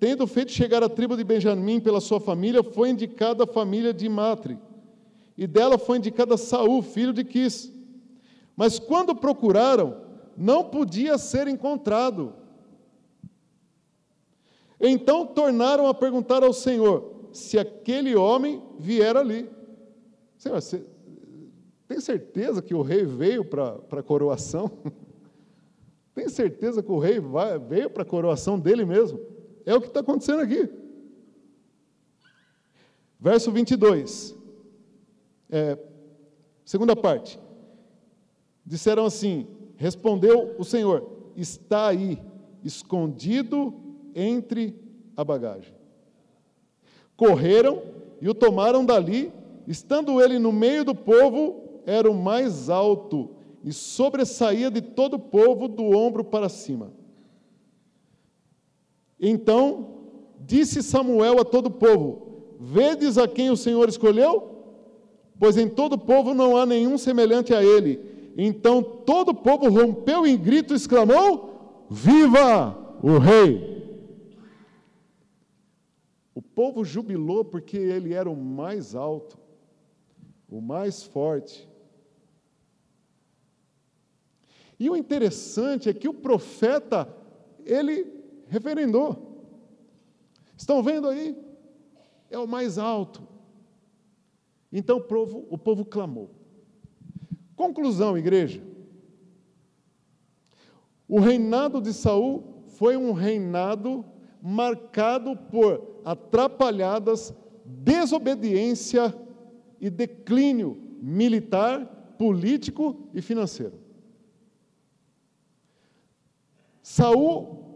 Tendo 0.00 0.26
feito 0.26 0.50
chegar 0.50 0.82
a 0.82 0.88
tribo 0.88 1.14
de 1.14 1.24
Benjamim 1.24 1.78
pela 1.78 2.00
sua 2.00 2.20
família, 2.20 2.62
foi 2.62 2.88
indicada 2.88 3.44
a 3.44 3.46
família 3.46 3.92
de 3.92 4.08
Matre. 4.08 4.58
E 5.36 5.46
dela 5.46 5.76
foi 5.76 5.98
indicada 5.98 6.38
Saul, 6.38 6.80
filho 6.80 7.12
de 7.12 7.22
Quis. 7.22 7.75
Mas 8.56 8.78
quando 8.78 9.14
procuraram, 9.14 10.00
não 10.36 10.64
podia 10.64 11.18
ser 11.18 11.46
encontrado. 11.46 12.34
Então 14.80 15.26
tornaram 15.26 15.86
a 15.86 15.94
perguntar 15.94 16.42
ao 16.42 16.52
Senhor: 16.52 17.28
se 17.32 17.58
aquele 17.58 18.16
homem 18.16 18.62
vier 18.78 19.16
ali. 19.16 19.50
Senhor, 20.38 20.60
você 20.60 20.84
tem 21.86 22.00
certeza 22.00 22.62
que 22.62 22.74
o 22.74 22.82
rei 22.82 23.04
veio 23.04 23.44
para 23.44 23.78
a 23.92 24.02
coroação? 24.02 24.70
tem 26.14 26.28
certeza 26.28 26.82
que 26.82 26.90
o 26.90 26.98
rei 26.98 27.20
vai, 27.20 27.58
veio 27.58 27.90
para 27.90 28.02
a 28.02 28.06
coroação 28.06 28.58
dele 28.58 28.84
mesmo? 28.84 29.20
É 29.64 29.74
o 29.74 29.80
que 29.80 29.88
está 29.88 30.00
acontecendo 30.00 30.40
aqui. 30.40 30.68
Verso 33.18 33.50
22. 33.50 34.36
É, 35.50 35.78
segunda 36.64 36.94
parte. 36.94 37.38
Disseram 38.66 39.06
assim: 39.06 39.46
Respondeu 39.76 40.56
o 40.58 40.64
Senhor: 40.64 41.08
Está 41.36 41.88
aí, 41.88 42.18
escondido 42.64 43.72
entre 44.14 44.74
a 45.16 45.22
bagagem. 45.22 45.74
Correram 47.16 47.82
e 48.20 48.28
o 48.28 48.34
tomaram 48.34 48.84
dali, 48.84 49.32
estando 49.66 50.20
ele 50.20 50.38
no 50.38 50.50
meio 50.50 50.84
do 50.84 50.94
povo, 50.94 51.80
era 51.86 52.10
o 52.10 52.14
mais 52.14 52.68
alto 52.68 53.30
e 53.62 53.72
sobressaía 53.72 54.70
de 54.70 54.80
todo 54.80 55.14
o 55.14 55.18
povo 55.18 55.68
do 55.68 55.96
ombro 55.96 56.24
para 56.24 56.48
cima. 56.48 56.92
Então 59.18 59.94
disse 60.40 60.82
Samuel 60.82 61.40
a 61.40 61.44
todo 61.44 61.66
o 61.66 61.70
povo: 61.70 62.56
Vedes 62.58 63.16
a 63.16 63.28
quem 63.28 63.50
o 63.50 63.56
Senhor 63.56 63.88
escolheu? 63.88 64.54
Pois 65.38 65.56
em 65.56 65.68
todo 65.68 65.94
o 65.94 65.98
povo 65.98 66.34
não 66.34 66.56
há 66.56 66.64
nenhum 66.64 66.96
semelhante 66.96 67.54
a 67.54 67.62
ele. 67.62 68.15
Então 68.36 68.82
todo 68.82 69.30
o 69.30 69.34
povo 69.34 69.70
rompeu 69.70 70.26
em 70.26 70.36
grito 70.36 70.74
e 70.74 70.76
exclamou: 70.76 71.86
Viva 71.90 72.98
o 73.02 73.16
Rei! 73.16 73.74
O 76.34 76.42
povo 76.42 76.84
jubilou 76.84 77.46
porque 77.46 77.78
ele 77.78 78.12
era 78.12 78.28
o 78.30 78.36
mais 78.36 78.94
alto, 78.94 79.38
o 80.50 80.60
mais 80.60 81.02
forte. 81.02 81.66
E 84.78 84.90
o 84.90 84.96
interessante 84.96 85.88
é 85.88 85.94
que 85.94 86.06
o 86.06 86.12
profeta, 86.12 87.08
ele 87.64 88.06
referendou. 88.48 89.46
Estão 90.54 90.82
vendo 90.82 91.08
aí? 91.08 91.34
É 92.30 92.38
o 92.38 92.46
mais 92.46 92.76
alto. 92.76 93.26
Então 94.70 94.98
o 94.98 95.02
povo, 95.02 95.46
o 95.48 95.56
povo 95.56 95.86
clamou. 95.86 96.30
Conclusão, 97.56 98.16
igreja. 98.16 98.62
O 101.08 101.18
reinado 101.18 101.80
de 101.80 101.92
Saul 101.92 102.64
foi 102.68 102.96
um 102.96 103.12
reinado 103.12 104.04
marcado 104.42 105.36
por 105.36 106.00
atrapalhadas, 106.04 107.34
desobediência 107.64 109.14
e 109.80 109.90
declínio 109.90 110.76
militar, 111.00 112.14
político 112.18 113.08
e 113.12 113.20
financeiro. 113.20 113.80
Saul 116.82 117.66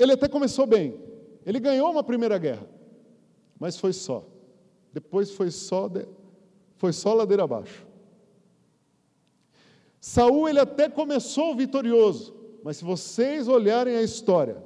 ele 0.00 0.12
até 0.12 0.28
começou 0.28 0.66
bem. 0.66 0.98
Ele 1.44 1.60
ganhou 1.60 1.90
uma 1.90 2.02
primeira 2.02 2.38
guerra, 2.38 2.66
mas 3.58 3.76
foi 3.76 3.92
só. 3.92 4.26
Depois 4.92 5.30
foi 5.30 5.50
só, 5.50 5.88
de, 5.88 6.06
foi 6.76 6.92
só 6.92 7.12
ladeira 7.12 7.44
abaixo. 7.44 7.86
Saul 10.00 10.48
ele 10.48 10.58
até 10.58 10.88
começou 10.88 11.54
vitorioso, 11.54 12.34
mas 12.64 12.78
se 12.78 12.84
vocês 12.84 13.46
olharem 13.46 13.94
a 13.96 14.02
história, 14.02 14.62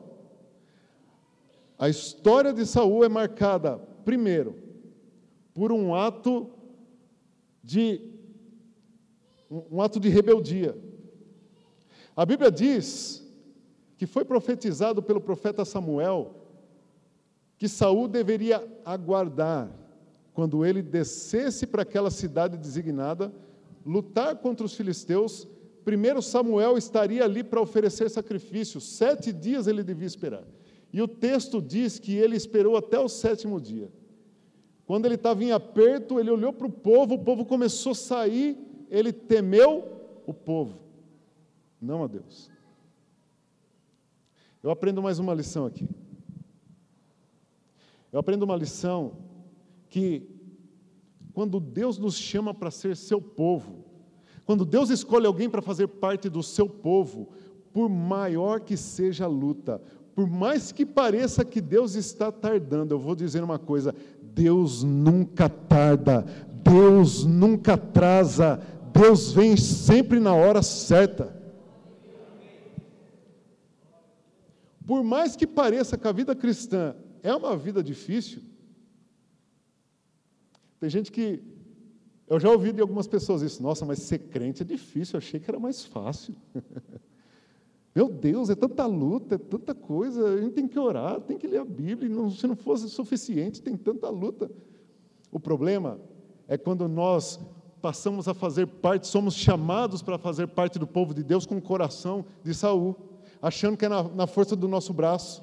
a 1.78 1.88
história 1.88 2.52
de 2.52 2.64
Saul 2.64 3.04
é 3.04 3.08
marcada 3.08 3.78
primeiro 4.04 4.56
por 5.52 5.72
um 5.72 5.94
ato 5.94 6.50
de 7.62 8.00
um 9.50 9.80
ato 9.80 10.00
de 10.00 10.08
rebeldia. 10.08 10.76
A 12.16 12.24
Bíblia 12.24 12.50
diz 12.50 13.24
que 13.96 14.06
foi 14.06 14.24
profetizado 14.24 15.02
pelo 15.02 15.20
profeta 15.20 15.64
Samuel 15.64 16.34
que 17.56 17.68
Saul 17.68 18.08
deveria 18.08 18.66
aguardar 18.84 19.70
quando 20.32 20.64
ele 20.64 20.82
descesse 20.82 21.66
para 21.66 21.82
aquela 21.82 22.10
cidade 22.10 22.56
designada, 22.56 23.32
lutar 23.84 24.36
contra 24.36 24.64
os 24.64 24.74
filisteus. 24.74 25.46
Primeiro 25.84 26.22
Samuel 26.22 26.78
estaria 26.78 27.24
ali 27.24 27.44
para 27.44 27.60
oferecer 27.60 28.08
sacrifício, 28.08 28.80
sete 28.80 29.32
dias 29.32 29.66
ele 29.66 29.82
devia 29.82 30.06
esperar. 30.06 30.44
E 30.92 31.02
o 31.02 31.08
texto 31.08 31.60
diz 31.60 31.98
que 31.98 32.14
ele 32.14 32.36
esperou 32.36 32.76
até 32.76 32.98
o 32.98 33.08
sétimo 33.08 33.60
dia. 33.60 33.90
Quando 34.86 35.06
ele 35.06 35.16
estava 35.16 35.42
em 35.42 35.50
aperto, 35.50 36.20
ele 36.20 36.30
olhou 36.30 36.52
para 36.52 36.66
o 36.66 36.72
povo, 36.72 37.14
o 37.14 37.18
povo 37.18 37.44
começou 37.44 37.92
a 37.92 37.96
sair, 37.96 38.56
ele 38.90 39.12
temeu 39.12 39.84
o 40.26 40.32
povo, 40.32 40.78
não 41.80 42.04
a 42.04 42.06
Deus. 42.06 42.50
Eu 44.62 44.70
aprendo 44.70 45.02
mais 45.02 45.18
uma 45.18 45.34
lição 45.34 45.66
aqui. 45.66 45.86
Eu 48.10 48.20
aprendo 48.20 48.44
uma 48.44 48.56
lição 48.56 49.12
que, 49.90 50.22
quando 51.34 51.58
Deus 51.58 51.98
nos 51.98 52.16
chama 52.16 52.54
para 52.54 52.70
ser 52.70 52.96
seu 52.96 53.20
povo, 53.20 53.84
quando 54.46 54.64
Deus 54.64 54.88
escolhe 54.88 55.26
alguém 55.26 55.50
para 55.50 55.60
fazer 55.60 55.88
parte 55.88 56.28
do 56.28 56.42
seu 56.42 56.68
povo, 56.68 57.28
por 57.72 57.88
maior 57.88 58.60
que 58.60 58.76
seja 58.76 59.24
a 59.24 59.28
luta, 59.28 59.82
por 60.14 60.28
mais 60.28 60.70
que 60.70 60.86
pareça 60.86 61.44
que 61.44 61.60
Deus 61.60 61.96
está 61.96 62.30
tardando, 62.30 62.92
eu 62.92 63.00
vou 63.00 63.16
dizer 63.16 63.42
uma 63.42 63.58
coisa: 63.58 63.92
Deus 64.22 64.84
nunca 64.84 65.48
tarda, 65.48 66.24
Deus 66.62 67.24
nunca 67.24 67.74
atrasa, 67.74 68.62
Deus 68.92 69.32
vem 69.32 69.56
sempre 69.56 70.20
na 70.20 70.32
hora 70.32 70.62
certa. 70.62 71.34
Por 74.86 75.02
mais 75.02 75.34
que 75.34 75.46
pareça 75.46 75.98
que 75.98 76.06
a 76.06 76.12
vida 76.12 76.34
cristã 76.36 76.94
é 77.22 77.34
uma 77.34 77.56
vida 77.56 77.82
difícil, 77.82 78.42
tem 80.84 80.90
gente 80.90 81.10
que. 81.10 81.42
Eu 82.28 82.38
já 82.38 82.50
ouvi 82.50 82.72
de 82.72 82.80
algumas 82.82 83.06
pessoas 83.06 83.40
isso, 83.40 83.62
nossa, 83.62 83.86
mas 83.86 84.00
ser 84.00 84.18
crente 84.18 84.62
é 84.62 84.64
difícil, 84.66 85.14
eu 85.14 85.18
achei 85.18 85.40
que 85.40 85.50
era 85.50 85.58
mais 85.58 85.82
fácil. 85.82 86.34
Meu 87.94 88.08
Deus, 88.08 88.50
é 88.50 88.54
tanta 88.54 88.84
luta, 88.84 89.36
é 89.36 89.38
tanta 89.38 89.74
coisa, 89.74 90.26
a 90.26 90.40
gente 90.40 90.52
tem 90.52 90.68
que 90.68 90.78
orar, 90.78 91.20
tem 91.20 91.38
que 91.38 91.46
ler 91.46 91.60
a 91.60 91.64
Bíblia, 91.64 92.08
não, 92.08 92.30
se 92.30 92.46
não 92.46 92.56
fosse 92.56 92.88
suficiente, 92.90 93.62
tem 93.62 93.76
tanta 93.76 94.10
luta. 94.10 94.50
O 95.30 95.40
problema 95.40 95.98
é 96.48 96.58
quando 96.58 96.86
nós 96.86 97.40
passamos 97.80 98.26
a 98.28 98.34
fazer 98.34 98.66
parte, 98.66 99.06
somos 99.06 99.34
chamados 99.34 100.02
para 100.02 100.18
fazer 100.18 100.48
parte 100.48 100.78
do 100.78 100.86
povo 100.86 101.14
de 101.14 101.22
Deus 101.22 101.46
com 101.46 101.56
o 101.56 101.62
coração 101.62 102.26
de 102.42 102.54
Saul 102.54 102.96
achando 103.40 103.76
que 103.76 103.84
é 103.84 103.88
na, 103.88 104.02
na 104.02 104.26
força 104.26 104.56
do 104.56 104.66
nosso 104.66 104.92
braço, 104.92 105.42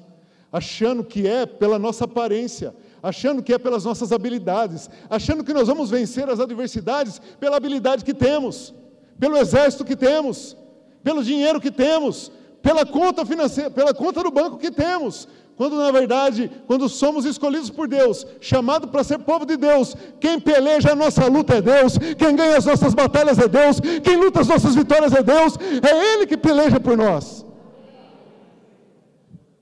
achando 0.52 1.02
que 1.02 1.26
é 1.26 1.46
pela 1.46 1.78
nossa 1.78 2.04
aparência, 2.04 2.74
achando 3.02 3.42
que 3.42 3.52
é 3.52 3.58
pelas 3.58 3.84
nossas 3.84 4.12
habilidades, 4.12 4.88
achando 5.10 5.42
que 5.42 5.52
nós 5.52 5.66
vamos 5.66 5.90
vencer 5.90 6.28
as 6.30 6.38
adversidades 6.38 7.20
pela 7.40 7.56
habilidade 7.56 8.04
que 8.04 8.14
temos, 8.14 8.72
pelo 9.18 9.36
exército 9.36 9.84
que 9.84 9.96
temos, 9.96 10.56
pelo 11.02 11.24
dinheiro 11.24 11.60
que 11.60 11.70
temos, 11.70 12.30
pela 12.62 12.86
conta 12.86 13.26
financeira, 13.26 13.70
pela 13.70 13.92
conta 13.92 14.22
do 14.22 14.30
banco 14.30 14.56
que 14.56 14.70
temos. 14.70 15.26
Quando 15.56 15.76
na 15.76 15.90
verdade, 15.90 16.50
quando 16.66 16.88
somos 16.88 17.24
escolhidos 17.24 17.68
por 17.68 17.86
Deus, 17.86 18.26
chamado 18.40 18.88
para 18.88 19.04
ser 19.04 19.18
povo 19.18 19.44
de 19.44 19.56
Deus, 19.56 19.94
quem 20.18 20.40
peleja 20.40 20.92
a 20.92 20.96
nossa 20.96 21.26
luta 21.26 21.56
é 21.56 21.62
Deus, 21.62 21.98
quem 22.16 22.34
ganha 22.34 22.56
as 22.56 22.64
nossas 22.64 22.94
batalhas 22.94 23.38
é 23.38 23.48
Deus, 23.48 23.78
quem 24.02 24.16
luta 24.16 24.40
as 24.40 24.48
nossas 24.48 24.74
vitórias 24.74 25.12
é 25.12 25.22
Deus, 25.22 25.58
é 25.58 26.14
Ele 26.14 26.26
que 26.26 26.36
peleja 26.36 26.80
por 26.80 26.96
nós. 26.96 27.44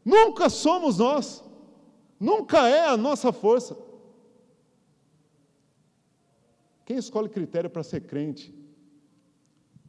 Nunca 0.05 0.48
somos 0.48 0.98
nós, 0.98 1.42
nunca 2.20 2.68
é 2.68 2.87
a 2.87 2.96
nossa 2.96 3.33
força. 3.33 3.76
Quem 6.85 6.98
escolhe 6.98 7.28
critério 7.28 7.70
para 7.70 7.83
ser 7.83 8.02
crente, 8.02 8.54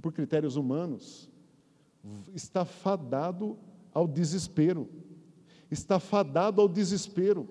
por 0.02 0.14
critérios 0.14 0.56
humanos, 0.56 1.30
está 2.34 2.64
fadado 2.64 3.58
ao 3.94 4.08
desespero, 4.08 4.88
está 5.70 6.00
fadado 6.00 6.62
ao 6.62 6.68
desespero. 6.68 7.50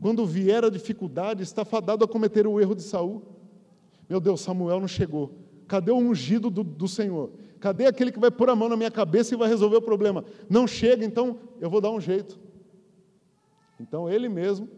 Quando 0.00 0.26
vier 0.26 0.64
a 0.64 0.68
dificuldade, 0.68 1.42
está 1.42 1.64
fadado 1.64 2.04
a 2.04 2.08
cometer 2.08 2.46
o 2.46 2.60
erro 2.60 2.74
de 2.74 2.82
Saul. 2.82 3.22
Meu 4.08 4.20
Deus, 4.20 4.40
Samuel 4.40 4.80
não 4.80 4.88
chegou. 4.88 5.38
Cadê 5.66 5.90
o 5.90 5.96
ungido 5.96 6.50
do, 6.50 6.62
do 6.62 6.86
Senhor? 6.86 7.30
Cadê 7.58 7.86
aquele 7.86 8.12
que 8.12 8.18
vai 8.18 8.30
pôr 8.30 8.50
a 8.50 8.56
mão 8.56 8.68
na 8.68 8.76
minha 8.76 8.90
cabeça 8.90 9.34
e 9.34 9.38
vai 9.38 9.48
resolver 9.48 9.76
o 9.76 9.82
problema? 9.82 10.24
Não 10.50 10.66
chega, 10.66 11.04
então 11.04 11.38
eu 11.60 11.70
vou 11.70 11.80
dar 11.80 11.90
um 11.90 12.00
jeito. 12.00 12.38
Então 13.78 14.08
ele 14.08 14.28
mesmo 14.28 14.68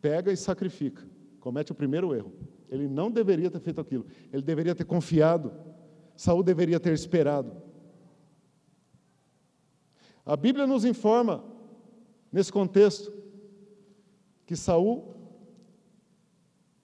pega 0.00 0.32
e 0.32 0.36
sacrifica, 0.36 1.06
comete 1.40 1.72
o 1.72 1.74
primeiro 1.74 2.14
erro. 2.14 2.32
Ele 2.68 2.88
não 2.88 3.10
deveria 3.10 3.50
ter 3.50 3.60
feito 3.60 3.80
aquilo, 3.80 4.06
ele 4.32 4.42
deveria 4.42 4.74
ter 4.74 4.84
confiado. 4.84 5.52
Saul 6.16 6.42
deveria 6.42 6.78
ter 6.78 6.92
esperado. 6.92 7.62
A 10.24 10.36
Bíblia 10.36 10.66
nos 10.66 10.84
informa, 10.84 11.44
nesse 12.30 12.52
contexto, 12.52 13.12
que 14.46 14.54
Saul 14.54 15.12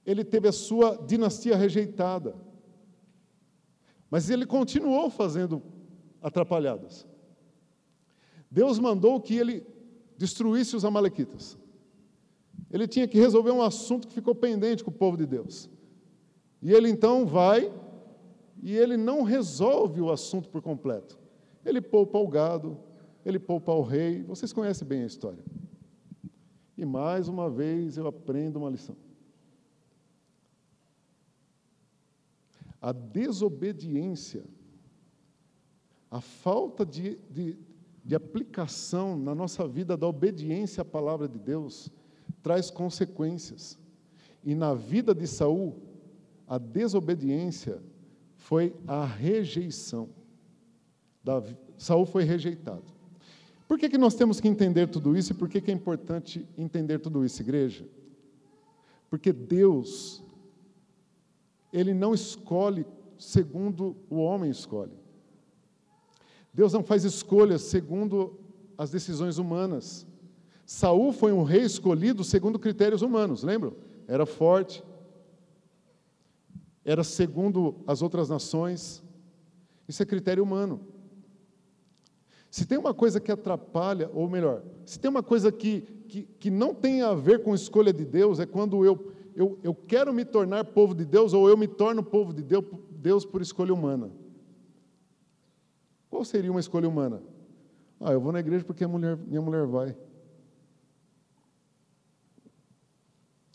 ele 0.08 0.24
teve 0.24 0.48
a 0.48 0.52
sua 0.52 0.96
dinastia 1.06 1.54
rejeitada. 1.54 2.34
Mas 4.10 4.30
ele 4.30 4.46
continuou 4.46 5.10
fazendo 5.10 5.62
atrapalhadas. 6.22 7.06
Deus 8.50 8.78
mandou 8.78 9.20
que 9.20 9.36
ele 9.36 9.66
destruísse 10.18 10.74
os 10.74 10.84
Amalequitas. 10.84 11.56
Ele 12.70 12.86
tinha 12.86 13.06
que 13.06 13.16
resolver 13.16 13.52
um 13.52 13.62
assunto 13.62 14.08
que 14.08 14.12
ficou 14.12 14.34
pendente 14.34 14.84
com 14.84 14.90
o 14.90 14.94
povo 14.94 15.16
de 15.16 15.24
Deus. 15.24 15.70
E 16.60 16.72
ele 16.72 16.90
então 16.90 17.24
vai 17.24 17.72
e 18.60 18.76
ele 18.76 18.96
não 18.96 19.22
resolve 19.22 20.00
o 20.00 20.10
assunto 20.10 20.48
por 20.48 20.60
completo. 20.60 21.18
Ele 21.64 21.80
poupa 21.80 22.18
o 22.18 22.26
gado, 22.26 22.76
ele 23.24 23.38
poupa 23.38 23.72
o 23.72 23.82
rei. 23.82 24.24
Vocês 24.24 24.52
conhecem 24.52 24.86
bem 24.86 25.04
a 25.04 25.06
história. 25.06 25.42
E 26.76 26.84
mais 26.84 27.28
uma 27.28 27.48
vez 27.48 27.96
eu 27.96 28.06
aprendo 28.06 28.56
uma 28.58 28.70
lição. 28.70 28.96
A 32.80 32.92
desobediência, 32.92 34.44
a 36.10 36.20
falta 36.20 36.84
de, 36.84 37.18
de, 37.30 37.58
de 38.08 38.14
aplicação 38.14 39.18
na 39.18 39.34
nossa 39.34 39.68
vida 39.68 39.94
da 39.94 40.06
obediência 40.06 40.80
à 40.80 40.84
palavra 40.84 41.28
de 41.28 41.38
Deus, 41.38 41.90
traz 42.42 42.70
consequências. 42.70 43.78
E 44.42 44.54
na 44.54 44.72
vida 44.72 45.14
de 45.14 45.26
Saul, 45.26 45.76
a 46.46 46.56
desobediência 46.56 47.82
foi 48.34 48.74
a 48.86 49.04
rejeição. 49.04 50.08
Saul 51.76 52.06
foi 52.06 52.24
rejeitado. 52.24 52.84
Por 53.68 53.78
que, 53.78 53.90
que 53.90 53.98
nós 53.98 54.14
temos 54.14 54.40
que 54.40 54.48
entender 54.48 54.86
tudo 54.86 55.14
isso 55.14 55.32
e 55.32 55.36
por 55.36 55.46
que, 55.46 55.60
que 55.60 55.70
é 55.70 55.74
importante 55.74 56.48
entender 56.56 57.00
tudo 57.00 57.26
isso, 57.26 57.42
igreja? 57.42 57.86
Porque 59.10 59.34
Deus, 59.34 60.24
Ele 61.70 61.92
não 61.92 62.14
escolhe 62.14 62.86
segundo 63.18 63.94
o 64.08 64.16
homem 64.16 64.50
escolhe. 64.50 64.96
Deus 66.58 66.72
não 66.72 66.82
faz 66.82 67.04
escolhas 67.04 67.62
segundo 67.62 68.36
as 68.76 68.90
decisões 68.90 69.38
humanas. 69.38 70.04
Saul 70.66 71.12
foi 71.12 71.30
um 71.30 71.44
rei 71.44 71.62
escolhido 71.62 72.24
segundo 72.24 72.58
critérios 72.58 73.00
humanos, 73.00 73.44
lembram? 73.44 73.76
Era 74.08 74.26
forte, 74.26 74.82
era 76.84 77.04
segundo 77.04 77.76
as 77.86 78.02
outras 78.02 78.28
nações. 78.28 79.04
Isso 79.86 80.02
é 80.02 80.04
critério 80.04 80.42
humano. 80.42 80.80
Se 82.50 82.66
tem 82.66 82.76
uma 82.76 82.92
coisa 82.92 83.20
que 83.20 83.30
atrapalha, 83.30 84.10
ou 84.12 84.28
melhor, 84.28 84.64
se 84.84 84.98
tem 84.98 85.08
uma 85.08 85.22
coisa 85.22 85.52
que, 85.52 85.82
que, 86.08 86.24
que 86.40 86.50
não 86.50 86.74
tem 86.74 87.02
a 87.02 87.14
ver 87.14 87.44
com 87.44 87.54
escolha 87.54 87.92
de 87.92 88.04
Deus, 88.04 88.40
é 88.40 88.46
quando 88.46 88.84
eu, 88.84 89.12
eu, 89.36 89.60
eu 89.62 89.72
quero 89.76 90.12
me 90.12 90.24
tornar 90.24 90.64
povo 90.64 90.92
de 90.92 91.04
Deus, 91.04 91.32
ou 91.32 91.48
eu 91.48 91.56
me 91.56 91.68
torno 91.68 92.02
povo 92.02 92.32
de 92.32 92.42
Deus, 92.42 92.64
Deus 92.90 93.24
por 93.24 93.40
escolha 93.42 93.72
humana. 93.72 94.10
Qual 96.10 96.24
seria 96.24 96.50
uma 96.50 96.60
escolha 96.60 96.88
humana? 96.88 97.22
Ah, 98.00 98.12
eu 98.12 98.20
vou 98.20 98.32
na 98.32 98.40
igreja 98.40 98.64
porque 98.64 98.86
mulher, 98.86 99.16
minha 99.16 99.42
mulher 99.42 99.66
vai. 99.66 99.96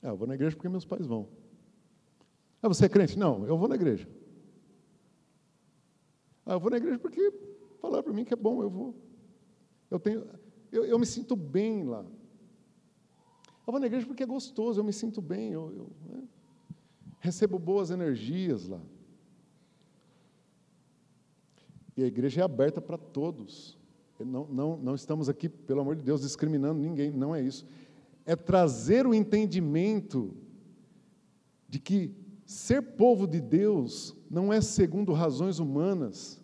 Ah, 0.02 0.10
eu 0.10 0.18
vou 0.18 0.28
na 0.28 0.36
igreja 0.36 0.56
porque 0.56 0.70
meus 0.70 0.86
pais 0.86 1.06
vão. 1.06 1.28
Ah, 2.62 2.68
você 2.68 2.86
é 2.86 2.90
crente? 2.90 3.18
Não, 3.18 3.46
eu 3.48 3.58
vou 3.58 3.68
na 3.68 3.76
igreja. 3.76 4.08
Ah, 6.46 6.54
eu 6.54 6.60
vou 6.60 6.70
na 6.70 6.78
igreja 6.78 7.00
porque 7.00 7.34
falaram 7.82 8.04
para 8.04 8.14
mim 8.14 8.26
que 8.26 8.34
é 8.34 8.38
bom, 8.38 8.62
eu 8.62 8.70
vou. 8.70 8.96
Eu, 9.90 10.00
tenho, 10.00 10.28
eu, 10.72 10.86
eu 10.86 11.00
me 11.00 11.06
sinto 11.06 11.36
bem 11.36 11.84
lá. 11.84 12.06
Eu 13.66 13.72
vou 13.72 13.80
na 13.80 13.88
igreja 13.88 14.06
porque 14.06 14.24
é 14.24 14.26
gostoso, 14.26 14.80
eu 14.80 14.84
me 14.84 14.92
sinto 14.92 15.22
bem, 15.22 15.54
eu, 15.54 15.72
eu 15.72 15.92
né? 16.06 16.24
recebo 17.20 17.58
boas 17.58 17.92
energias 17.92 18.68
lá. 18.68 18.82
E 21.96 22.04
a 22.04 22.08
igreja 22.08 22.42
é 22.42 22.44
aberta 22.44 22.82
para 22.82 22.98
todos. 22.98 23.78
Não, 24.20 24.48
não, 24.48 24.78
não 24.78 24.96
estamos 24.96 25.28
aqui, 25.30 25.50
pelo 25.50 25.82
amor 25.82 25.96
de 25.96 26.04
Deus, 26.04 26.22
discriminando 26.22 26.80
ninguém, 26.80 27.12
não 27.12 27.36
é 27.36 27.42
isso. 27.42 27.66
É 28.26 28.36
trazer 28.36 29.06
o 29.06 29.14
entendimento 29.14 30.34
de 31.68 31.80
que 31.80 32.16
Ser 32.46 32.82
povo 32.82 33.26
de 33.26 33.40
Deus 33.40 34.16
não 34.30 34.52
é 34.52 34.60
segundo 34.62 35.14
razões 35.14 35.60
humanas. 35.60 36.42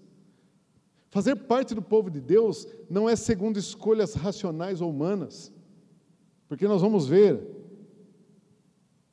Fazer 1.09 1.35
parte 1.35 1.75
do 1.75 1.81
povo 1.81 2.09
de 2.09 2.21
Deus 2.21 2.67
não 2.89 3.09
é 3.09 3.15
segundo 3.15 3.57
escolhas 3.57 4.13
racionais 4.13 4.81
ou 4.81 4.89
humanas. 4.89 5.51
Porque 6.47 6.67
nós 6.67 6.81
vamos 6.81 7.07
ver, 7.07 7.45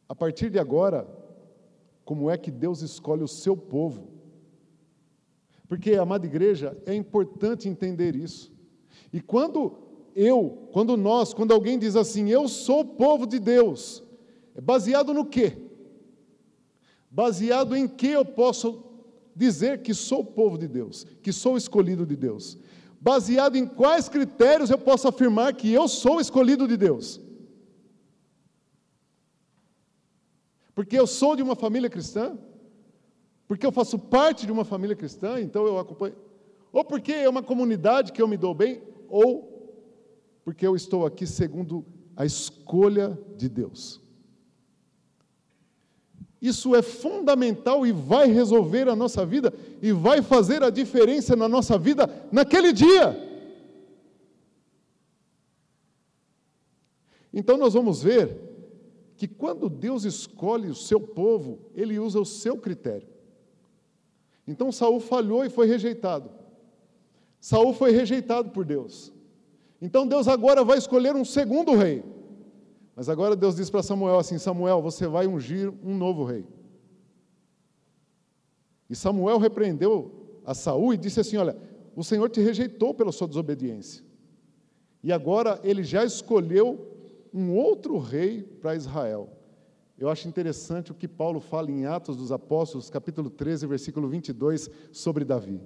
a 0.08 0.14
partir 0.14 0.48
de 0.48 0.58
agora, 0.58 1.08
como 2.04 2.30
é 2.30 2.38
que 2.38 2.50
Deus 2.50 2.82
escolhe 2.82 3.22
o 3.22 3.28
seu 3.28 3.56
povo. 3.56 4.08
Porque, 5.68 5.94
amada 5.94 6.26
igreja, 6.26 6.76
é 6.86 6.94
importante 6.94 7.68
entender 7.68 8.14
isso. 8.14 8.52
E 9.12 9.20
quando 9.20 9.76
eu, 10.14 10.68
quando 10.72 10.96
nós, 10.96 11.34
quando 11.34 11.52
alguém 11.52 11.78
diz 11.78 11.96
assim, 11.96 12.30
eu 12.30 12.48
sou 12.48 12.84
povo 12.84 13.26
de 13.26 13.38
Deus, 13.38 14.02
é 14.54 14.60
baseado 14.60 15.12
no 15.12 15.26
quê? 15.26 15.56
Baseado 17.10 17.76
em 17.76 17.86
que 17.86 18.08
eu 18.08 18.24
posso 18.24 18.84
dizer 19.34 19.82
que 19.82 19.92
sou 19.92 20.24
povo 20.24 20.56
de 20.56 20.66
Deus, 20.66 21.04
que 21.22 21.32
sou 21.32 21.56
escolhido 21.56 22.06
de 22.06 22.16
Deus? 22.16 22.58
Baseado 23.00 23.56
em 23.56 23.66
quais 23.66 24.08
critérios 24.08 24.70
eu 24.70 24.78
posso 24.78 25.06
afirmar 25.06 25.54
que 25.54 25.72
eu 25.72 25.86
sou 25.86 26.20
escolhido 26.20 26.66
de 26.66 26.76
Deus? 26.76 27.20
Porque 30.74 30.98
eu 30.98 31.06
sou 31.06 31.36
de 31.36 31.42
uma 31.42 31.54
família 31.54 31.90
cristã? 31.90 32.38
Porque 33.46 33.64
eu 33.64 33.72
faço 33.72 33.98
parte 33.98 34.44
de 34.44 34.52
uma 34.52 34.64
família 34.64 34.96
cristã, 34.96 35.40
então 35.40 35.66
eu 35.66 35.78
acompanho. 35.78 36.16
Ou 36.72 36.84
porque 36.84 37.12
é 37.12 37.28
uma 37.28 37.42
comunidade 37.42 38.12
que 38.12 38.20
eu 38.20 38.28
me 38.28 38.36
dou 38.36 38.54
bem, 38.54 38.82
ou 39.08 39.56
porque 40.44 40.66
eu 40.66 40.74
estou 40.74 41.06
aqui 41.06 41.26
segundo 41.26 41.84
a 42.16 42.24
escolha 42.24 43.18
de 43.36 43.48
Deus. 43.48 44.00
Isso 46.40 46.74
é 46.74 46.82
fundamental 46.82 47.86
e 47.86 47.92
vai 47.92 48.30
resolver 48.30 48.88
a 48.88 48.96
nossa 48.96 49.24
vida 49.24 49.52
e 49.80 49.90
vai 49.90 50.22
fazer 50.22 50.62
a 50.62 50.70
diferença 50.70 51.34
na 51.34 51.48
nossa 51.48 51.78
vida 51.78 52.28
naquele 52.30 52.72
dia. 52.72 53.22
Então 57.32 57.56
nós 57.56 57.74
vamos 57.74 58.02
ver 58.02 58.38
que 59.16 59.26
quando 59.26 59.68
Deus 59.68 60.04
escolhe 60.04 60.68
o 60.68 60.74
seu 60.74 61.00
povo, 61.00 61.58
ele 61.74 61.98
usa 61.98 62.20
o 62.20 62.24
seu 62.24 62.56
critério. 62.56 63.15
Então 64.46 64.70
Saul 64.70 65.00
falhou 65.00 65.44
e 65.44 65.50
foi 65.50 65.66
rejeitado. 65.66 66.30
Saul 67.40 67.72
foi 67.72 67.90
rejeitado 67.90 68.50
por 68.50 68.64
Deus. 68.64 69.12
Então 69.80 70.06
Deus 70.06 70.28
agora 70.28 70.64
vai 70.64 70.78
escolher 70.78 71.14
um 71.14 71.24
segundo 71.24 71.74
rei. 71.74 72.04
Mas 72.94 73.08
agora 73.08 73.36
Deus 73.36 73.56
diz 73.56 73.68
para 73.68 73.82
Samuel 73.82 74.18
assim: 74.18 74.38
Samuel, 74.38 74.80
você 74.80 75.06
vai 75.06 75.26
ungir 75.26 75.72
um 75.84 75.96
novo 75.96 76.24
rei. 76.24 76.46
E 78.88 78.94
Samuel 78.94 79.38
repreendeu 79.38 80.40
a 80.44 80.54
Saul 80.54 80.94
e 80.94 80.96
disse 80.96 81.20
assim: 81.20 81.36
Olha, 81.36 81.56
o 81.94 82.02
Senhor 82.04 82.30
te 82.30 82.40
rejeitou 82.40 82.94
pela 82.94 83.12
sua 83.12 83.28
desobediência. 83.28 84.04
E 85.02 85.12
agora 85.12 85.60
ele 85.62 85.84
já 85.84 86.04
escolheu 86.04 86.94
um 87.32 87.54
outro 87.54 87.98
rei 87.98 88.42
para 88.42 88.74
Israel. 88.74 89.35
Eu 89.98 90.10
acho 90.10 90.28
interessante 90.28 90.92
o 90.92 90.94
que 90.94 91.08
Paulo 91.08 91.40
fala 91.40 91.70
em 91.70 91.86
Atos 91.86 92.16
dos 92.16 92.30
Apóstolos, 92.30 92.90
capítulo 92.90 93.30
13, 93.30 93.66
versículo 93.66 94.08
22, 94.08 94.70
sobre 94.92 95.24
Davi. 95.24 95.60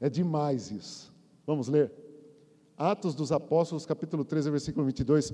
É 0.00 0.10
demais 0.10 0.72
isso. 0.72 1.14
Vamos 1.46 1.68
ler? 1.68 1.92
Atos 2.76 3.14
dos 3.14 3.30
Apóstolos, 3.30 3.86
capítulo 3.86 4.24
13, 4.24 4.50
versículo 4.50 4.84
22. 4.86 5.32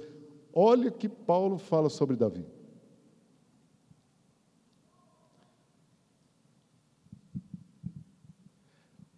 Olha 0.53 0.89
o 0.89 0.93
que 0.93 1.09
Paulo 1.09 1.57
fala 1.57 1.89
sobre 1.89 2.17
Davi. 2.17 2.47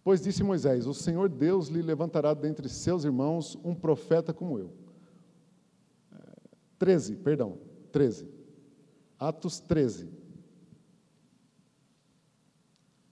Pois 0.03 0.21
disse 0.21 0.41
Moisés: 0.41 0.87
O 0.87 0.93
Senhor 0.93 1.27
Deus 1.27 1.67
lhe 1.67 1.81
levantará 1.81 2.33
dentre 2.33 2.69
seus 2.69 3.03
irmãos 3.03 3.57
um 3.61 3.75
profeta 3.75 4.33
como 4.33 4.57
eu. 4.57 4.71
13, 6.79 7.13
é, 7.13 7.15
perdão, 7.17 7.57
13. 7.91 8.36
Atos 9.19 9.59
13. 9.59 10.09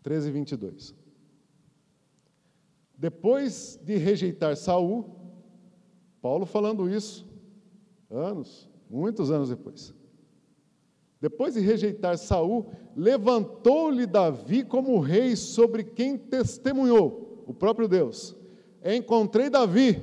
13, 0.03 0.31
22. 0.31 0.95
Depois 2.97 3.79
de 3.83 3.97
rejeitar 3.97 4.55
Saul, 4.55 5.09
Paulo 6.21 6.45
falando 6.45 6.89
isso, 6.89 7.25
Anos, 8.09 8.69
muitos 8.89 9.31
anos 9.31 9.49
depois. 9.49 9.93
Depois 11.19 11.55
de 11.55 11.59
rejeitar 11.59 12.17
Saul, 12.17 12.67
levantou-lhe 12.95 14.05
Davi 14.05 14.63
como 14.63 14.99
rei 14.99 15.35
sobre 15.35 15.83
quem 15.83 16.17
testemunhou 16.17 17.43
o 17.47 17.53
próprio 17.53 17.87
Deus. 17.87 18.35
Encontrei 18.83 19.49
Davi, 19.49 20.01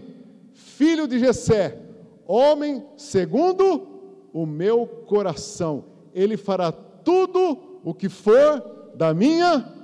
filho 0.52 1.06
de 1.06 1.18
Jessé, 1.18 1.80
homem 2.26 2.84
segundo 2.96 3.86
o 4.32 4.44
meu 4.44 4.86
coração. 4.86 5.91
Ele 6.12 6.36
fará 6.36 6.70
tudo 6.70 7.80
o 7.84 7.94
que 7.94 8.08
for 8.08 8.92
da 8.94 9.12
minha 9.14 9.82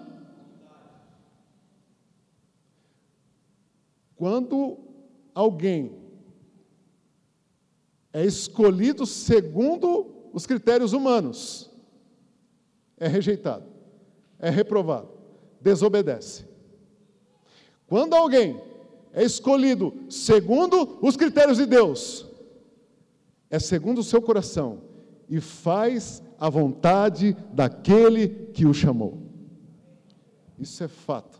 quando 4.18 4.76
alguém 5.32 5.96
é 8.12 8.24
escolhido 8.24 9.06
segundo 9.06 10.28
os 10.32 10.44
critérios 10.44 10.92
humanos, 10.92 11.70
é 12.96 13.06
rejeitado, 13.06 13.64
é 14.40 14.50
reprovado, 14.50 15.08
desobedece. 15.60 16.46
Quando 17.86 18.14
alguém 18.14 18.60
é 19.12 19.22
escolhido 19.22 19.94
segundo 20.10 20.98
os 21.00 21.16
critérios 21.16 21.58
de 21.58 21.66
Deus, 21.66 22.26
é 23.48 23.58
segundo 23.58 23.98
o 23.98 24.04
seu 24.04 24.20
coração 24.20 24.87
e 25.28 25.40
faz 25.40 26.22
a 26.38 26.48
vontade 26.48 27.36
daquele 27.52 28.28
que 28.52 28.66
o 28.66 28.72
chamou. 28.72 29.18
Isso 30.58 30.82
é 30.82 30.88
fato. 30.88 31.38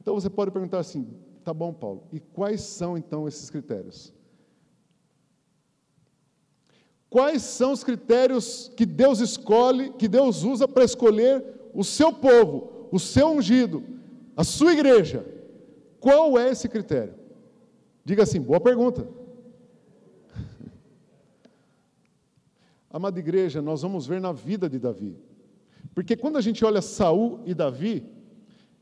Então 0.00 0.14
você 0.14 0.30
pode 0.30 0.50
perguntar 0.50 0.78
assim: 0.78 1.08
tá 1.44 1.52
bom, 1.52 1.72
Paulo, 1.72 2.04
e 2.12 2.18
quais 2.18 2.62
são 2.62 2.96
então 2.96 3.28
esses 3.28 3.50
critérios? 3.50 4.12
Quais 7.10 7.42
são 7.42 7.72
os 7.72 7.82
critérios 7.82 8.70
que 8.76 8.84
Deus 8.84 9.20
escolhe, 9.20 9.90
que 9.92 10.08
Deus 10.08 10.42
usa 10.42 10.68
para 10.68 10.84
escolher 10.84 11.42
o 11.72 11.82
seu 11.82 12.12
povo, 12.12 12.88
o 12.92 12.98
seu 12.98 13.28
ungido, 13.28 13.82
a 14.36 14.44
sua 14.44 14.72
igreja? 14.72 15.24
Qual 16.00 16.38
é 16.38 16.50
esse 16.50 16.68
critério? 16.68 17.14
Diga 18.04 18.22
assim, 18.22 18.40
boa 18.40 18.60
pergunta. 18.60 19.08
Amada 22.90 23.18
igreja, 23.18 23.60
nós 23.60 23.82
vamos 23.82 24.06
ver 24.06 24.20
na 24.20 24.32
vida 24.32 24.68
de 24.68 24.78
Davi. 24.78 25.14
Porque 25.94 26.16
quando 26.16 26.38
a 26.38 26.40
gente 26.40 26.64
olha 26.64 26.80
Saul 26.80 27.40
e 27.44 27.52
Davi, 27.52 28.04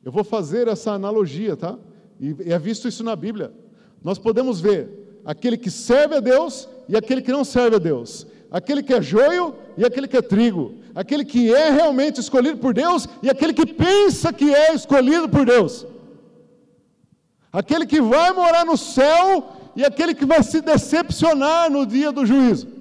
eu 0.04 0.12
vou 0.12 0.22
fazer 0.22 0.68
essa 0.68 0.92
analogia, 0.92 1.56
tá? 1.56 1.76
E 2.20 2.36
é 2.52 2.58
visto 2.58 2.86
isso 2.86 3.02
na 3.02 3.16
Bíblia. 3.16 3.52
Nós 4.04 4.18
podemos 4.18 4.60
ver 4.60 5.20
aquele 5.24 5.56
que 5.56 5.70
serve 5.70 6.14
a 6.14 6.20
Deus 6.20 6.68
e 6.88 6.96
aquele 6.96 7.20
que 7.20 7.32
não 7.32 7.42
serve 7.44 7.76
a 7.76 7.78
Deus. 7.80 8.26
Aquele 8.48 8.82
que 8.82 8.94
é 8.94 9.02
joio 9.02 9.56
e 9.76 9.84
aquele 9.84 10.06
que 10.06 10.16
é 10.16 10.22
trigo. 10.22 10.74
Aquele 10.94 11.24
que 11.24 11.52
é 11.52 11.70
realmente 11.70 12.20
escolhido 12.20 12.58
por 12.58 12.72
Deus 12.72 13.08
e 13.20 13.28
aquele 13.28 13.52
que 13.52 13.66
pensa 13.66 14.32
que 14.32 14.54
é 14.54 14.72
escolhido 14.72 15.28
por 15.28 15.44
Deus. 15.44 15.84
Aquele 17.52 17.86
que 17.86 18.00
vai 18.00 18.32
morar 18.32 18.64
no 18.64 18.76
céu 18.76 19.52
e 19.74 19.84
aquele 19.84 20.14
que 20.14 20.24
vai 20.24 20.42
se 20.44 20.60
decepcionar 20.60 21.68
no 21.68 21.84
dia 21.84 22.12
do 22.12 22.24
juízo. 22.24 22.75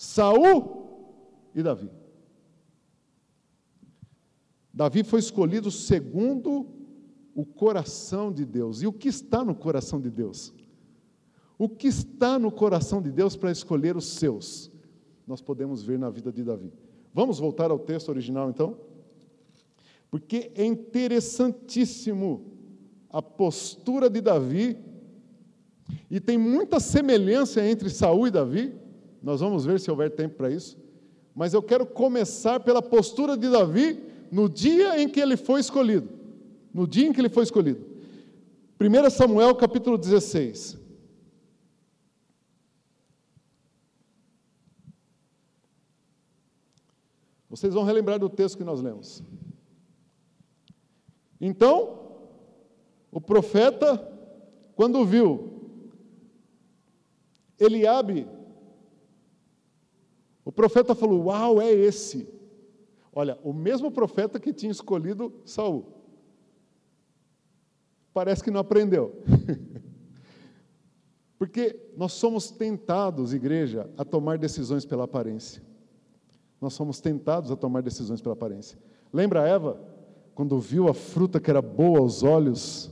Saul 0.00 1.50
e 1.54 1.62
Davi. 1.62 1.90
Davi 4.72 5.04
foi 5.04 5.20
escolhido 5.20 5.70
segundo 5.70 6.66
o 7.34 7.44
coração 7.44 8.32
de 8.32 8.46
Deus. 8.46 8.80
E 8.80 8.86
o 8.86 8.94
que 8.94 9.08
está 9.08 9.44
no 9.44 9.54
coração 9.54 10.00
de 10.00 10.08
Deus? 10.08 10.54
O 11.58 11.68
que 11.68 11.88
está 11.88 12.38
no 12.38 12.50
coração 12.50 13.02
de 13.02 13.12
Deus 13.12 13.36
para 13.36 13.52
escolher 13.52 13.94
os 13.94 14.06
seus? 14.06 14.70
Nós 15.26 15.42
podemos 15.42 15.82
ver 15.82 15.98
na 15.98 16.08
vida 16.08 16.32
de 16.32 16.42
Davi. 16.42 16.72
Vamos 17.12 17.38
voltar 17.38 17.70
ao 17.70 17.78
texto 17.78 18.08
original 18.08 18.48
então? 18.48 18.78
Porque 20.10 20.50
é 20.54 20.64
interessantíssimo 20.64 22.46
a 23.10 23.20
postura 23.20 24.08
de 24.08 24.22
Davi 24.22 24.78
e 26.10 26.18
tem 26.18 26.38
muita 26.38 26.80
semelhança 26.80 27.62
entre 27.62 27.90
Saul 27.90 28.28
e 28.28 28.30
Davi. 28.30 28.79
Nós 29.22 29.40
vamos 29.40 29.64
ver 29.64 29.78
se 29.78 29.90
houver 29.90 30.10
tempo 30.10 30.36
para 30.36 30.50
isso. 30.50 30.78
Mas 31.34 31.54
eu 31.54 31.62
quero 31.62 31.86
começar 31.86 32.60
pela 32.60 32.82
postura 32.82 33.36
de 33.36 33.48
Davi 33.48 34.02
no 34.30 34.48
dia 34.48 35.00
em 35.00 35.08
que 35.08 35.20
ele 35.20 35.36
foi 35.36 35.60
escolhido. 35.60 36.08
No 36.72 36.86
dia 36.86 37.06
em 37.06 37.12
que 37.12 37.20
ele 37.20 37.28
foi 37.28 37.44
escolhido. 37.44 37.84
1 38.80 39.10
Samuel 39.10 39.54
capítulo 39.54 39.98
16. 39.98 40.78
Vocês 47.48 47.74
vão 47.74 47.82
relembrar 47.82 48.18
do 48.18 48.28
texto 48.28 48.56
que 48.56 48.64
nós 48.64 48.80
lemos. 48.80 49.22
Então, 51.40 51.98
o 53.10 53.20
profeta, 53.20 53.98
quando 54.76 55.04
viu 55.04 55.50
Eliabe, 57.58 58.26
o 60.44 60.52
profeta 60.52 60.94
falou: 60.94 61.24
Uau, 61.24 61.60
é 61.60 61.70
esse. 61.70 62.28
Olha, 63.12 63.38
o 63.42 63.52
mesmo 63.52 63.90
profeta 63.90 64.38
que 64.38 64.52
tinha 64.52 64.70
escolhido 64.70 65.32
Saul. 65.44 65.86
Parece 68.12 68.42
que 68.42 68.50
não 68.50 68.60
aprendeu. 68.60 69.22
Porque 71.38 71.90
nós 71.96 72.12
somos 72.12 72.50
tentados, 72.50 73.32
igreja, 73.32 73.90
a 73.96 74.04
tomar 74.04 74.36
decisões 74.36 74.84
pela 74.84 75.04
aparência. 75.04 75.62
Nós 76.60 76.74
somos 76.74 77.00
tentados 77.00 77.50
a 77.50 77.56
tomar 77.56 77.82
decisões 77.82 78.20
pela 78.20 78.34
aparência. 78.34 78.78
Lembra 79.10 79.48
Eva, 79.48 79.80
quando 80.34 80.58
viu 80.58 80.88
a 80.88 80.94
fruta 80.94 81.40
que 81.40 81.50
era 81.50 81.62
boa 81.62 82.00
aos 82.00 82.22
olhos? 82.22 82.90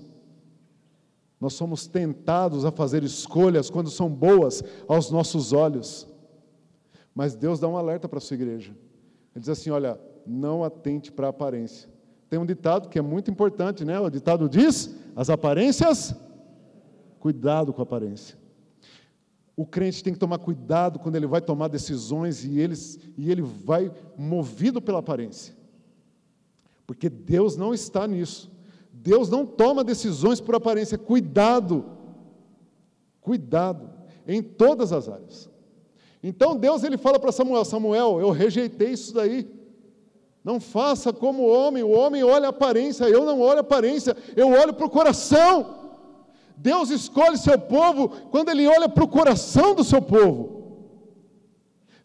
Nós 1.38 1.52
somos 1.52 1.86
tentados 1.86 2.64
a 2.64 2.72
fazer 2.72 3.04
escolhas 3.04 3.68
quando 3.68 3.90
são 3.90 4.08
boas 4.08 4.62
aos 4.88 5.10
nossos 5.10 5.52
olhos. 5.52 6.07
Mas 7.18 7.34
Deus 7.34 7.58
dá 7.58 7.66
um 7.66 7.76
alerta 7.76 8.08
para 8.08 8.18
a 8.18 8.20
sua 8.20 8.36
igreja. 8.36 8.70
Ele 9.34 9.40
diz 9.40 9.48
assim: 9.48 9.70
olha, 9.70 10.00
não 10.24 10.62
atente 10.62 11.10
para 11.10 11.26
a 11.26 11.30
aparência. 11.30 11.88
Tem 12.30 12.38
um 12.38 12.46
ditado 12.46 12.88
que 12.88 12.96
é 12.96 13.02
muito 13.02 13.28
importante, 13.28 13.84
né? 13.84 13.98
O 13.98 14.08
ditado 14.08 14.48
diz: 14.48 14.94
as 15.16 15.28
aparências, 15.28 16.14
cuidado 17.18 17.72
com 17.72 17.82
a 17.82 17.82
aparência. 17.82 18.38
O 19.56 19.66
crente 19.66 20.04
tem 20.04 20.12
que 20.12 20.18
tomar 20.20 20.38
cuidado 20.38 21.00
quando 21.00 21.16
ele 21.16 21.26
vai 21.26 21.40
tomar 21.40 21.66
decisões 21.66 22.44
e, 22.44 22.60
eles, 22.60 23.00
e 23.16 23.32
ele 23.32 23.42
vai 23.42 23.90
movido 24.16 24.80
pela 24.80 25.00
aparência. 25.00 25.56
Porque 26.86 27.10
Deus 27.10 27.56
não 27.56 27.74
está 27.74 28.06
nisso. 28.06 28.48
Deus 28.92 29.28
não 29.28 29.44
toma 29.44 29.82
decisões 29.82 30.40
por 30.40 30.54
aparência. 30.54 30.96
Cuidado. 30.96 31.84
Cuidado. 33.20 33.90
Em 34.24 34.40
todas 34.40 34.92
as 34.92 35.08
áreas. 35.08 35.50
Então 36.22 36.56
Deus 36.56 36.82
ele 36.84 36.96
fala 36.96 37.18
para 37.18 37.32
Samuel: 37.32 37.64
Samuel, 37.64 38.20
eu 38.20 38.30
rejeitei 38.30 38.90
isso 38.90 39.14
daí. 39.14 39.46
Não 40.44 40.60
faça 40.60 41.12
como 41.12 41.42
o 41.42 41.52
homem, 41.52 41.82
o 41.82 41.90
homem 41.90 42.24
olha 42.24 42.46
a 42.46 42.50
aparência, 42.50 43.04
eu 43.04 43.24
não 43.24 43.40
olho 43.40 43.58
a 43.58 43.60
aparência, 43.60 44.16
eu 44.36 44.48
olho 44.48 44.72
para 44.72 44.86
o 44.86 44.90
coração. 44.90 45.76
Deus 46.56 46.90
escolhe 46.90 47.36
seu 47.36 47.58
povo 47.58 48.08
quando 48.30 48.48
Ele 48.48 48.66
olha 48.66 48.88
para 48.88 49.04
o 49.04 49.08
coração 49.08 49.74
do 49.74 49.84
seu 49.84 50.02
povo. 50.02 50.58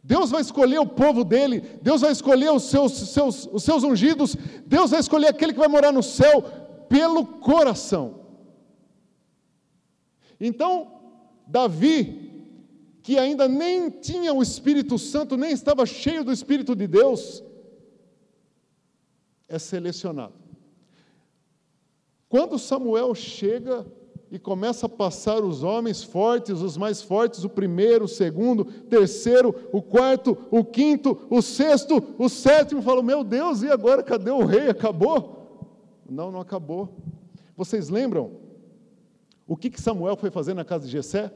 Deus 0.04 0.30
vai 0.30 0.42
escolher 0.42 0.80
o 0.80 0.86
povo 0.86 1.24
dele, 1.24 1.62
Deus 1.82 2.02
vai 2.02 2.12
escolher 2.12 2.52
os 2.52 2.64
seus, 2.64 2.92
seus, 2.92 3.50
os 3.52 3.64
seus 3.64 3.84
ungidos, 3.84 4.36
Deus 4.66 4.92
vai 4.92 5.00
escolher 5.00 5.28
aquele 5.28 5.54
que 5.54 5.60
vai 5.60 5.70
morar 5.70 5.94
no 5.94 6.04
céu 6.04 6.44
pelo 6.90 7.26
coração. 7.26 8.20
Então, 10.40 10.92
Davi, 11.48 12.33
que 13.04 13.20
ainda 13.20 13.50
nem 13.50 13.90
tinha 13.90 14.34
o 14.34 14.42
Espírito 14.42 14.98
Santo, 14.98 15.36
nem 15.36 15.52
estava 15.52 15.86
cheio 15.86 16.24
do 16.24 16.32
Espírito 16.32 16.74
de 16.74 16.88
Deus, 16.88 17.44
é 19.50 19.60
selecionado. 19.60 20.34
Quando 22.30 22.58
Samuel 22.58 23.14
chega 23.14 23.86
e 24.32 24.40
começa 24.40 24.86
a 24.86 24.90
passar 24.90 25.44
os 25.44 25.64
homens 25.64 26.02
fortes, 26.02 26.62
os 26.62 26.78
mais 26.78 27.02
fortes, 27.02 27.44
o 27.44 27.50
primeiro, 27.50 28.06
o 28.06 28.08
segundo, 28.08 28.66
terceiro, 28.66 29.54
o 29.74 29.82
quarto, 29.82 30.38
o 30.50 30.64
quinto, 30.64 31.28
o 31.30 31.42
sexto, 31.42 32.02
o 32.18 32.30
sétimo, 32.30 32.82
falo, 32.82 33.04
meu 33.04 33.22
Deus, 33.24 33.62
e 33.62 33.70
agora 33.70 34.02
cadê 34.02 34.32
o 34.32 34.46
rei? 34.46 34.70
Acabou? 34.70 35.70
Não, 36.10 36.32
não 36.32 36.40
acabou. 36.40 36.90
Vocês 37.56 37.90
lembram 37.90 38.32
o 39.46 39.58
que 39.58 39.80
Samuel 39.80 40.16
foi 40.16 40.32
fazer 40.32 40.54
na 40.54 40.64
casa 40.64 40.86
de 40.86 40.92
Jessé? 40.92 41.32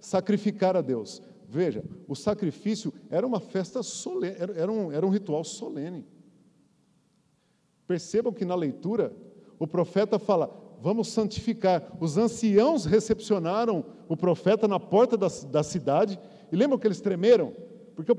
Sacrificar 0.00 0.76
a 0.76 0.80
Deus. 0.80 1.22
Veja, 1.48 1.84
o 2.06 2.14
sacrifício 2.14 2.92
era 3.10 3.26
uma 3.26 3.40
festa 3.40 3.82
solene, 3.82 4.36
era 4.38 4.70
um, 4.70 4.92
era 4.92 5.04
um 5.04 5.10
ritual 5.10 5.42
solene. 5.42 6.06
Percebam 7.86 8.32
que 8.32 8.44
na 8.44 8.54
leitura, 8.54 9.12
o 9.58 9.66
profeta 9.66 10.16
fala: 10.16 10.48
vamos 10.80 11.08
santificar. 11.08 11.96
Os 12.00 12.16
anciãos 12.16 12.84
recepcionaram 12.84 13.84
o 14.08 14.16
profeta 14.16 14.68
na 14.68 14.78
porta 14.78 15.16
da, 15.16 15.26
da 15.50 15.62
cidade, 15.62 16.20
e 16.52 16.56
lembram 16.56 16.78
que 16.78 16.86
eles 16.86 17.00
tremeram? 17.00 17.52
Porque 17.96 18.12
o, 18.12 18.18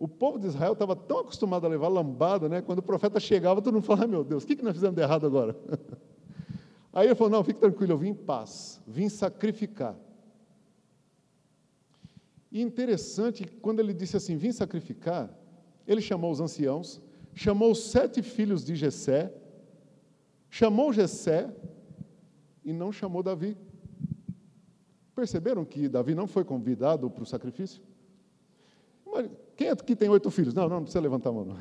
o 0.00 0.08
povo 0.08 0.38
de 0.38 0.48
Israel 0.48 0.72
estava 0.72 0.96
tão 0.96 1.20
acostumado 1.20 1.64
a 1.64 1.68
levar 1.68 1.86
lambada, 1.86 2.48
né? 2.48 2.60
Quando 2.60 2.80
o 2.80 2.82
profeta 2.82 3.20
chegava, 3.20 3.62
todo 3.62 3.74
mundo 3.74 3.84
falava: 3.84 4.08
meu 4.08 4.24
Deus, 4.24 4.42
o 4.42 4.46
que, 4.48 4.56
que 4.56 4.64
nós 4.64 4.74
fizemos 4.74 4.96
de 4.96 5.02
errado 5.02 5.26
agora? 5.26 5.56
Aí 6.92 7.06
ele 7.06 7.14
falou: 7.14 7.30
não, 7.30 7.44
fique 7.44 7.60
tranquilo, 7.60 7.92
eu 7.92 7.98
vim 7.98 8.08
em 8.08 8.14
paz, 8.14 8.80
vim 8.84 9.08
sacrificar. 9.08 9.96
E 12.54 12.62
interessante, 12.62 13.44
quando 13.60 13.80
ele 13.80 13.92
disse 13.92 14.16
assim: 14.16 14.36
vim 14.36 14.52
sacrificar, 14.52 15.28
ele 15.84 16.00
chamou 16.00 16.30
os 16.30 16.40
anciãos, 16.40 17.02
chamou 17.34 17.72
os 17.72 17.90
sete 17.90 18.22
filhos 18.22 18.64
de 18.64 18.76
Jessé, 18.76 19.34
chamou 20.48 20.92
Jessé 20.92 21.52
e 22.64 22.72
não 22.72 22.92
chamou 22.92 23.24
Davi. 23.24 23.56
perceberam 25.16 25.64
que 25.64 25.88
Davi 25.88 26.14
não 26.14 26.28
foi 26.28 26.44
convidado 26.44 27.10
para 27.10 27.24
o 27.24 27.26
sacrifício? 27.26 27.82
Quem 29.56 29.70
aqui 29.70 29.96
tem 29.96 30.08
oito 30.08 30.30
filhos? 30.30 30.54
Não, 30.54 30.68
não, 30.68 30.76
não 30.76 30.82
precisa 30.82 31.00
levantar 31.00 31.30
a 31.30 31.32
mão. 31.32 31.56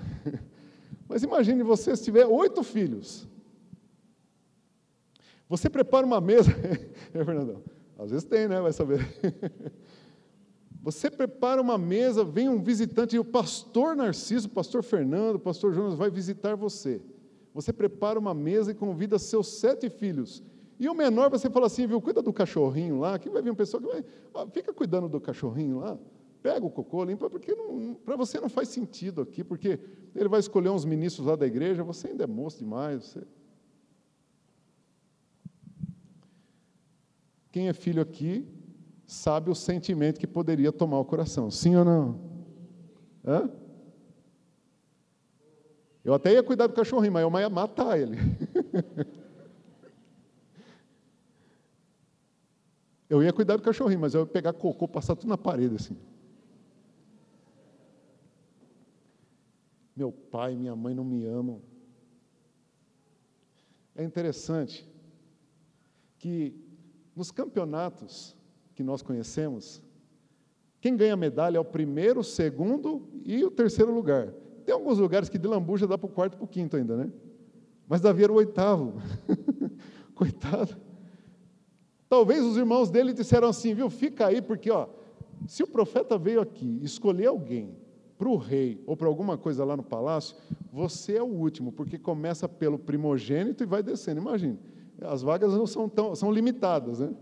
Mas 1.10 1.24
imagine 1.24 1.64
você 1.64 1.96
se 1.96 2.04
tiver 2.04 2.28
oito 2.28 2.62
filhos. 2.64 3.28
Você 5.50 5.72
prepara 5.72 6.06
uma 6.06 6.22
mesa. 6.22 6.52
é, 7.14 7.26
Fernandão? 7.26 7.64
Às 7.98 8.12
vezes 8.12 8.26
tem, 8.26 8.48
né? 8.48 8.62
Vai 8.62 8.74
saber. 8.74 9.00
Você 10.84 11.10
prepara 11.10 11.62
uma 11.62 11.78
mesa, 11.78 12.26
vem 12.26 12.50
um 12.50 12.62
visitante, 12.62 13.16
e 13.16 13.20
o 13.20 13.24
pastor 13.24 13.96
Narciso, 13.96 14.48
o 14.48 14.52
pastor 14.52 14.84
Fernando, 14.84 15.38
o 15.38 15.40
pastor 15.40 15.74
Jonas 15.74 15.96
vai 15.96 16.10
visitar 16.10 16.56
você. 16.56 17.02
Você 17.54 17.72
prepara 17.72 18.20
uma 18.20 18.34
mesa 18.34 18.72
e 18.72 18.76
convida 18.76 19.18
seus 19.18 19.48
sete 19.48 19.90
filhos. 19.90 20.44
E 20.78 20.90
o 20.90 20.94
menor, 20.94 21.30
você 21.30 21.50
fala 21.50 21.68
assim, 21.68 21.88
viu, 21.88 22.02
cuida 22.02 22.22
do 22.22 22.34
cachorrinho 22.34 23.00
lá, 23.00 23.18
que 23.18 23.30
vai 23.30 23.42
vir 23.42 23.52
uma 23.52 23.56
pessoa 23.56 23.82
que 23.82 23.88
vai, 23.88 24.04
fica 24.52 24.74
cuidando 24.74 25.08
do 25.08 25.22
cachorrinho 25.22 25.80
lá, 25.80 25.98
pega 26.42 26.66
o 26.66 26.70
cocô, 26.70 27.06
limpa, 27.06 27.30
porque 27.30 27.56
para 28.04 28.18
você 28.18 28.42
não 28.42 28.50
faz 28.50 28.68
sentido 28.68 29.22
aqui, 29.22 29.42
porque 29.42 29.80
ele 30.14 30.28
vai 30.28 30.42
escolher 30.42 30.68
uns 30.68 30.84
ministros 30.84 31.26
lá 31.26 31.38
da 31.38 31.48
igreja, 31.48 31.82
você 31.82 32.10
ainda 32.10 32.26
é 32.26 32.28
moço 32.28 32.60
demais. 32.60 33.04
Você... 33.06 33.24
Quem 37.54 37.70
é 37.70 37.74
filho 37.74 38.02
aqui 38.02 38.46
sabe 39.14 39.50
o 39.52 39.56
sentimento 39.56 40.20
que 40.20 40.26
poderia 40.26 40.72
tomar 40.72 41.00
o 41.00 41.06
coração. 41.06 41.52
Sim 41.52 41.76
ou 41.76 41.86
não? 41.86 42.20
Hã? 43.24 43.50
Eu 46.04 46.14
até 46.14 46.34
ia 46.34 46.44
cuidar 46.44 46.68
do 46.68 46.74
cachorrinho, 46.74 47.14
mas 47.14 47.24
eu 47.24 47.40
ia 47.40 47.50
matar 47.50 47.98
ele. 47.98 48.18
eu 53.10 53.24
ia 53.24 53.32
cuidar 53.32 53.56
do 53.56 53.64
cachorrinho, 53.64 54.02
mas 54.02 54.14
eu 54.14 54.22
ia 54.22 54.28
pegar 54.28 54.52
cocô, 54.52 54.88
passar 54.88 55.16
tudo 55.16 55.30
na 55.30 55.38
parede 55.38 55.76
assim. 55.76 55.96
Meu 59.96 60.12
pai 60.12 60.56
minha 60.56 60.76
mãe 60.76 60.96
não 60.96 61.06
me 61.06 61.24
amam. 61.24 61.62
É 63.96 64.04
interessante 64.04 64.92
que 66.18 66.60
nos 67.16 67.30
campeonatos 67.30 68.36
que 68.76 68.84
nós 68.84 69.02
conhecemos, 69.02 69.82
quem 70.82 70.98
ganha 70.98 71.16
medalha 71.16 71.58
é 71.58 71.60
o 71.60 71.66
primeiro, 71.66 72.20
o 72.20 72.24
segundo 72.24 73.08
e 73.24 73.44
o 73.44 73.52
terceiro 73.52 73.94
lugar. 73.94 74.34
Tem 74.66 74.74
alguns 74.74 75.00
lugares 75.00 75.30
que 75.30 75.38
de 75.38 75.48
lambuja 75.48 75.88
dá 75.88 75.98
para 75.98 76.08
o 76.08 76.12
quarto 76.12 76.34
e 76.34 76.38
para 76.38 76.46
o 76.46 76.48
quinto 76.48 76.76
ainda, 76.76 76.98
né? 76.98 77.12
Mas 77.88 78.02
Davi 78.02 78.24
era 78.24 78.32
o 78.32 78.36
oitavo. 78.36 78.94
Coitado. 80.16 80.76
Talvez 82.10 82.44
os 82.44 82.58
irmãos 82.58 82.90
dele 82.90 83.14
disseram 83.14 83.48
assim, 83.48 83.74
viu, 83.74 83.90
fica 83.90 84.28
aí, 84.28 84.42
porque 84.42 84.70
ó, 84.70 84.88
se 85.48 85.64
o 85.64 85.68
profeta 85.68 86.18
veio 86.18 86.42
aqui 86.42 86.80
escolher 86.82 87.28
alguém 87.28 87.76
para 88.18 88.30
o 88.30 88.38
rei 88.38 88.82
ou 88.86 88.96
para 88.96 89.08
alguma 89.08 89.38
coisa 89.38 89.66
lá 89.66 89.76
no 89.76 89.84
palácio, 89.84 90.36
você 90.72 91.18
é 91.18 91.24
o 91.24 91.28
último, 91.28 91.72
porque 91.72 91.98
começa 91.98 92.48
pelo 92.48 92.78
primogênito 92.78 93.64
e 93.64 93.66
vai 93.66 93.82
descendo. 93.82 94.22
Imagine, 94.22 94.60
as 95.02 95.22
vagas 95.22 95.54
não 95.54 95.66
são 95.66 95.90
tão, 95.90 96.16
são 96.16 96.32
limitadas, 96.32 97.00
né? 97.00 97.14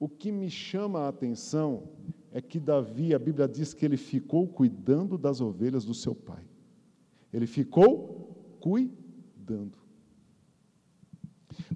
O 0.00 0.08
que 0.08 0.32
me 0.32 0.48
chama 0.48 1.00
a 1.00 1.08
atenção 1.08 1.90
é 2.32 2.40
que 2.40 2.58
Davi, 2.58 3.14
a 3.14 3.18
Bíblia 3.18 3.46
diz 3.46 3.74
que 3.74 3.84
ele 3.84 3.98
ficou 3.98 4.48
cuidando 4.48 5.18
das 5.18 5.42
ovelhas 5.42 5.84
do 5.84 5.92
seu 5.92 6.14
pai. 6.14 6.42
Ele 7.30 7.46
ficou 7.46 8.56
cuidando. 8.60 9.78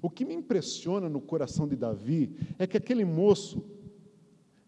O 0.01 0.09
que 0.09 0.25
me 0.25 0.33
impressiona 0.33 1.07
no 1.07 1.21
coração 1.21 1.67
de 1.67 1.75
Davi 1.75 2.35
é 2.57 2.65
que 2.65 2.77
aquele 2.77 3.05
moço, 3.05 3.63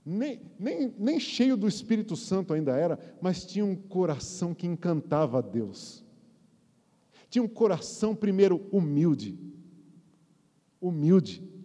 nem, 0.06 0.39
nem, 0.60 0.93
nem 0.96 1.20
cheio 1.20 1.58
do 1.58 1.67
Espírito 1.67 2.15
Santo 2.15 2.54
ainda 2.54 2.78
era, 2.78 3.17
mas 3.20 3.43
tinha 3.43 3.65
um 3.65 3.76
coração 3.76 4.54
que 4.54 4.67
encantava 4.67 5.39
a 5.39 5.41
Deus. 5.41 6.06
Tinha 7.28 7.43
um 7.43 7.48
coração, 7.48 8.15
primeiro, 8.15 8.67
humilde. 8.72 9.39
Humilde. 10.80 11.57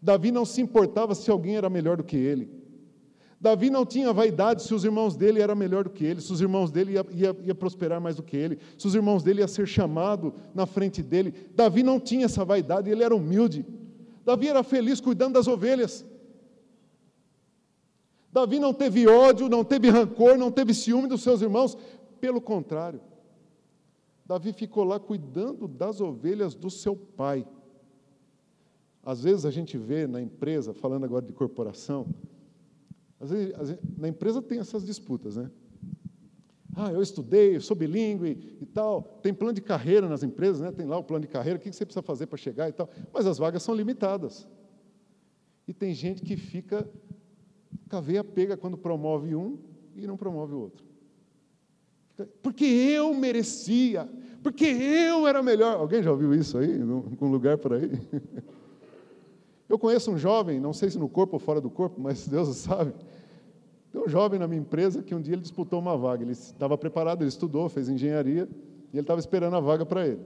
Davi 0.00 0.30
não 0.30 0.44
se 0.44 0.60
importava 0.60 1.14
se 1.14 1.30
alguém 1.30 1.56
era 1.56 1.68
melhor 1.68 1.96
do 1.96 2.04
que 2.04 2.16
ele. 2.16 2.58
Davi 3.40 3.70
não 3.70 3.86
tinha 3.86 4.12
vaidade 4.12 4.62
se 4.62 4.74
os 4.74 4.84
irmãos 4.84 5.16
dele 5.16 5.40
eram 5.40 5.54
melhor 5.54 5.84
do 5.84 5.90
que 5.90 6.04
ele, 6.04 6.20
se 6.20 6.32
os 6.32 6.40
irmãos 6.40 6.72
dele 6.72 6.92
ia, 6.92 7.06
ia, 7.10 7.36
ia, 7.44 7.54
prosperar 7.54 8.00
mais 8.00 8.16
do 8.16 8.22
que 8.22 8.36
ele, 8.36 8.58
se 8.76 8.86
os 8.86 8.96
irmãos 8.96 9.22
dele 9.22 9.40
ia 9.40 9.48
ser 9.48 9.66
chamado 9.66 10.34
na 10.52 10.66
frente 10.66 11.02
dele. 11.02 11.32
Davi 11.54 11.84
não 11.84 12.00
tinha 12.00 12.24
essa 12.24 12.44
vaidade, 12.44 12.90
ele 12.90 13.04
era 13.04 13.14
humilde. 13.14 13.64
Davi 14.24 14.48
era 14.48 14.64
feliz 14.64 15.00
cuidando 15.00 15.34
das 15.34 15.46
ovelhas. 15.46 16.04
Davi 18.32 18.58
não 18.58 18.74
teve 18.74 19.06
ódio, 19.06 19.48
não 19.48 19.64
teve 19.64 19.88
rancor, 19.88 20.36
não 20.36 20.50
teve 20.50 20.74
ciúme 20.74 21.08
dos 21.08 21.22
seus 21.22 21.40
irmãos, 21.40 21.78
pelo 22.20 22.40
contrário. 22.40 23.00
Davi 24.26 24.52
ficou 24.52 24.84
lá 24.84 25.00
cuidando 25.00 25.66
das 25.66 26.00
ovelhas 26.00 26.54
do 26.54 26.68
seu 26.68 26.94
pai. 26.94 27.46
Às 29.08 29.22
vezes 29.22 29.46
a 29.46 29.50
gente 29.50 29.78
vê 29.78 30.06
na 30.06 30.20
empresa, 30.20 30.74
falando 30.74 31.04
agora 31.04 31.24
de 31.24 31.32
corporação, 31.32 32.14
às 33.18 33.30
vezes, 33.30 33.54
às 33.54 33.70
vezes, 33.70 33.84
na 33.96 34.06
empresa 34.06 34.42
tem 34.42 34.58
essas 34.58 34.84
disputas, 34.84 35.34
né? 35.34 35.50
Ah, 36.76 36.92
eu 36.92 37.00
estudei, 37.00 37.56
eu 37.56 37.60
sou 37.62 37.74
bilíngue 37.74 38.58
e 38.60 38.66
tal. 38.66 39.02
Tem 39.22 39.32
plano 39.32 39.54
de 39.54 39.62
carreira 39.62 40.06
nas 40.06 40.22
empresas, 40.22 40.60
né? 40.60 40.70
Tem 40.70 40.84
lá 40.84 40.98
o 40.98 41.02
plano 41.02 41.22
de 41.22 41.28
carreira, 41.28 41.58
o 41.58 41.62
que 41.62 41.72
você 41.72 41.86
precisa 41.86 42.02
fazer 42.02 42.26
para 42.26 42.36
chegar 42.36 42.68
e 42.68 42.72
tal. 42.72 42.86
Mas 43.10 43.26
as 43.26 43.38
vagas 43.38 43.62
são 43.62 43.74
limitadas. 43.74 44.46
E 45.66 45.72
tem 45.72 45.94
gente 45.94 46.20
que 46.20 46.36
fica 46.36 46.86
com 47.88 47.96
a 47.96 48.02
veia 48.02 48.22
pega 48.22 48.58
quando 48.58 48.76
promove 48.76 49.34
um 49.34 49.56
e 49.96 50.06
não 50.06 50.18
promove 50.18 50.52
o 50.52 50.58
outro. 50.58 50.84
Porque 52.42 52.66
eu 52.66 53.14
merecia, 53.14 54.06
porque 54.42 54.66
eu 54.66 55.26
era 55.26 55.42
melhor. 55.42 55.78
Alguém 55.78 56.02
já 56.02 56.10
ouviu 56.10 56.34
isso 56.34 56.58
aí, 56.58 56.76
em 56.76 56.82
algum 56.82 57.30
lugar 57.30 57.56
por 57.56 57.72
aí? 57.72 57.90
Eu 59.68 59.78
conheço 59.78 60.10
um 60.10 60.16
jovem, 60.16 60.58
não 60.58 60.72
sei 60.72 60.88
se 60.88 60.98
no 60.98 61.08
corpo 61.08 61.34
ou 61.34 61.38
fora 61.38 61.60
do 61.60 61.68
corpo, 61.68 62.00
mas 62.00 62.26
Deus 62.28 62.56
sabe. 62.56 62.94
Tem 63.92 64.00
um 64.00 64.08
jovem 64.08 64.38
na 64.38 64.46
minha 64.46 64.60
empresa 64.60 65.02
que 65.02 65.14
um 65.14 65.20
dia 65.20 65.34
ele 65.34 65.42
disputou 65.42 65.78
uma 65.78 65.96
vaga. 65.96 66.22
Ele 66.22 66.32
estava 66.32 66.76
preparado, 66.78 67.22
ele 67.22 67.28
estudou, 67.28 67.68
fez 67.68 67.88
engenharia, 67.88 68.48
e 68.92 68.96
ele 68.96 69.00
estava 69.00 69.20
esperando 69.20 69.56
a 69.56 69.60
vaga 69.60 69.84
para 69.84 70.06
ele. 70.06 70.20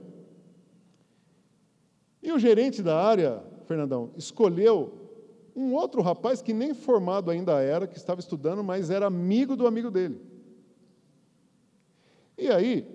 E 2.21 2.31
o 2.31 2.39
gerente 2.39 2.81
da 2.81 2.97
área, 3.01 3.43
Fernandão, 3.65 4.11
escolheu 4.15 4.93
um 5.55 5.73
outro 5.73 6.01
rapaz 6.01 6.41
que 6.41 6.53
nem 6.53 6.73
formado 6.73 7.29
ainda 7.29 7.61
era, 7.61 7.85
que 7.85 7.97
estava 7.97 8.19
estudando, 8.19 8.63
mas 8.63 8.89
era 8.89 9.05
amigo 9.05 9.55
do 9.55 9.67
amigo 9.67 9.91
dele. 9.91 10.19
E 12.37 12.49
aí, 12.49 12.87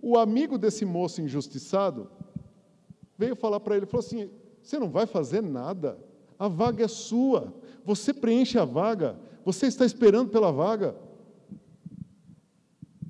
o 0.00 0.18
amigo 0.18 0.58
desse 0.58 0.84
moço 0.84 1.20
injustiçado 1.20 2.08
veio 3.16 3.34
falar 3.34 3.58
para 3.58 3.76
ele, 3.76 3.86
falou 3.86 4.04
assim: 4.04 4.30
você 4.64 4.78
não 4.78 4.88
vai 4.88 5.06
fazer 5.06 5.42
nada. 5.42 5.98
A 6.38 6.48
vaga 6.48 6.84
é 6.84 6.88
sua. 6.88 7.52
Você 7.84 8.14
preenche 8.14 8.58
a 8.58 8.64
vaga. 8.64 9.20
Você 9.44 9.66
está 9.66 9.84
esperando 9.84 10.30
pela 10.30 10.50
vaga. 10.50 10.96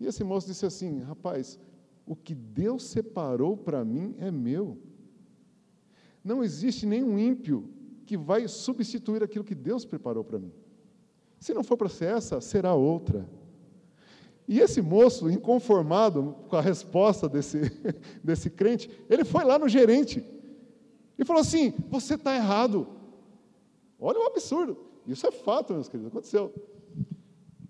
E 0.01 0.07
esse 0.07 0.25
moço 0.25 0.49
disse 0.49 0.67
assim: 0.67 0.99
Rapaz, 0.99 1.57
o 2.05 2.17
que 2.17 2.35
Deus 2.35 2.83
separou 2.83 3.57
para 3.57 3.85
mim 3.85 4.17
é 4.19 4.33
meu. 4.33 4.77
Não 6.25 6.43
existe 6.43 6.85
nenhum 6.87 7.17
ímpio 7.17 7.71
que 8.05 8.17
vai 8.17 8.49
substituir 8.49 9.23
aquilo 9.23 9.45
que 9.45 9.55
Deus 9.55 9.85
preparou 9.85 10.25
para 10.25 10.41
mim. 10.41 10.53
Se 11.39 11.55
não 11.55 11.63
for 11.63 11.77
para 11.77 11.89
ser 11.89 12.17
essa, 12.17 12.41
será 12.41 12.75
outra. 12.75 13.31
E 14.49 14.59
esse 14.59 14.83
moço, 14.83 15.31
inconformado 15.31 16.35
com 16.49 16.57
a 16.57 16.61
resposta 16.61 17.29
desse, 17.29 17.61
desse 18.25 18.51
crente, 18.51 18.91
ele 19.09 19.25
foi 19.25 19.45
lá 19.45 19.57
no 19.57 19.69
gerente 19.69 20.35
e 21.19 21.25
falou 21.25 21.41
assim: 21.41 21.73
você 21.89 22.15
está 22.15 22.35
errado. 22.35 22.87
Olha 23.99 24.19
o 24.19 24.27
absurdo. 24.27 24.77
Isso 25.07 25.27
é 25.27 25.31
fato, 25.31 25.73
meus 25.73 25.89
queridos, 25.89 26.11
aconteceu. 26.11 26.53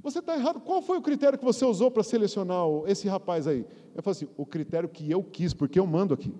Você 0.02 0.18
está 0.18 0.36
errado. 0.36 0.60
Qual 0.60 0.82
foi 0.82 0.98
o 0.98 1.02
critério 1.02 1.38
que 1.38 1.44
você 1.44 1.64
usou 1.64 1.90
para 1.90 2.02
selecionar 2.02 2.64
esse 2.86 3.08
rapaz 3.08 3.46
aí? 3.46 3.66
Eu 3.94 4.02
falei 4.02 4.16
assim: 4.16 4.28
o 4.36 4.46
critério 4.46 4.88
que 4.88 5.10
eu 5.10 5.22
quis, 5.22 5.54
porque 5.54 5.78
eu 5.78 5.86
mando 5.86 6.14
aqui. 6.14 6.34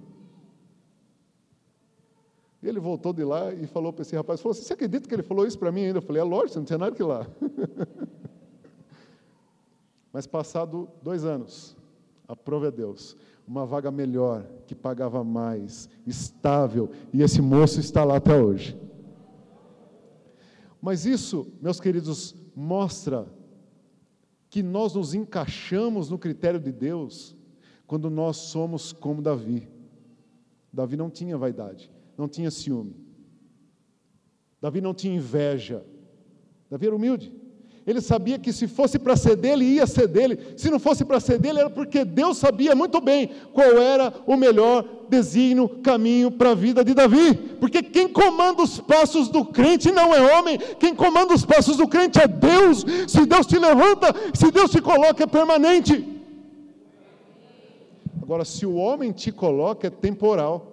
Ele 2.63 2.81
voltou 2.81 3.13
de 3.13 3.23
lá 3.23 3.53
e 3.53 3.67
falou 3.67 3.93
para 3.93 4.03
esse 4.03 4.17
rapaz: 4.17 4.41
falou 4.41 4.53
assim, 4.53 4.63
Você 4.63 4.73
acredita 4.73 5.09
que 5.09 5.15
ele 5.15 5.23
falou 5.23 5.47
isso 5.47 5.59
para 5.59 5.71
mim 5.71 5.85
ainda? 5.85 5.99
Eu 5.99 6.03
falei: 6.03 6.23
É 6.23 6.25
lógico, 6.25 6.59
não 6.59 6.65
tinha 6.65 6.79
nada 6.79 6.95
que 6.95 7.03
ir 7.03 7.07
lá. 7.07 7.27
Mas 10.13 10.27
passado 10.27 10.89
dois 11.03 11.25
anos, 11.25 11.77
aprove 12.29 12.69
a 12.69 12.71
Deus 12.71 13.17
uma 13.47 13.67
vaga 13.67 13.91
melhor, 13.91 14.47
que 14.67 14.75
pagava 14.75 15.23
mais, 15.23 15.89
estável, 16.07 16.91
e 17.13 17.23
esse 17.23 17.43
moço 17.43 17.79
está 17.81 18.03
lá 18.05 18.17
até 18.17 18.41
hoje. 18.41 18.79
Mas 20.81 21.07
isso, 21.07 21.53
meus 21.61 21.81
queridos, 21.81 22.35
mostra 22.55 23.27
que 24.51 24.63
nós 24.63 24.95
nos 24.95 25.15
encaixamos 25.15 26.11
no 26.11 26.19
critério 26.19 26.61
de 26.61 26.71
Deus 26.71 27.37
quando 27.87 28.09
nós 28.09 28.37
somos 28.37 28.93
como 28.93 29.21
Davi. 29.21 29.69
Davi 30.73 30.97
não 30.97 31.11
tinha 31.11 31.37
vaidade, 31.37 31.91
não 32.17 32.29
tinha 32.29 32.51
ciúme. 32.51 32.97
Davi 34.61 34.81
não 34.81 34.95
tinha 34.95 35.15
inveja. 35.15 35.85
Davi 36.71 36.87
era 36.87 36.97
humilde. 36.97 37.33
Ele 37.87 38.01
sabia 38.01 38.39
que 38.39 38.51
se 38.51 38.67
fosse 38.67 38.99
para 38.99 39.15
ser 39.15 39.37
dele, 39.37 39.65
ia 39.65 39.87
ser 39.87 40.09
dele. 40.09 40.39
Se 40.57 40.71
não 40.71 40.79
fosse 40.79 41.05
para 41.05 41.21
ser 41.21 41.39
dele, 41.39 41.61
era 41.61 41.69
porque 41.69 42.03
Deus 42.03 42.39
sabia 42.39 42.75
muito 42.75 42.99
bem 42.99 43.31
qual 43.53 43.77
era 43.77 44.13
o 44.27 44.37
melhor 44.37 44.89
desígnio, 45.11 45.69
caminho 45.83 46.31
para 46.31 46.53
a 46.53 46.55
vida 46.55 46.83
de 46.83 46.95
Davi. 46.95 47.35
Porque 47.35 47.83
quem 47.83 48.09
comanda 48.09 48.63
os 48.63 48.81
passos 48.81 49.29
do 49.29 49.45
crente 49.45 49.93
não 49.93 50.15
é 50.15 50.39
homem, 50.39 50.59
quem 50.81 50.95
comanda 50.95 51.35
os 51.35 51.45
passos 51.45 51.77
do 51.77 51.87
crente 51.87 52.19
é 52.19 52.27
Deus. 52.27 52.87
Se 53.07 53.27
Deus 53.27 53.47
te 53.47 53.59
levanta, 53.59 54.15
se 54.33 54.51
Deus 54.51 54.71
te 54.71 54.81
coloca, 54.81 55.23
é 55.23 55.27
permanente. 55.27 56.09
Agora, 58.23 58.47
se 58.47 58.65
o 58.65 58.77
homem 58.77 59.13
te 59.13 59.31
coloca, 59.31 59.89
é 59.89 59.91
temporal. 59.91 60.73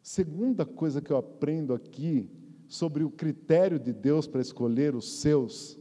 Segunda 0.00 0.64
coisa 0.64 1.00
que 1.02 1.10
eu 1.10 1.16
aprendo 1.16 1.74
aqui 1.74 2.30
sobre 2.72 3.04
o 3.04 3.10
critério 3.10 3.78
de 3.78 3.92
Deus 3.92 4.26
para 4.26 4.40
escolher 4.40 4.94
os 4.96 5.20
seus 5.20 5.78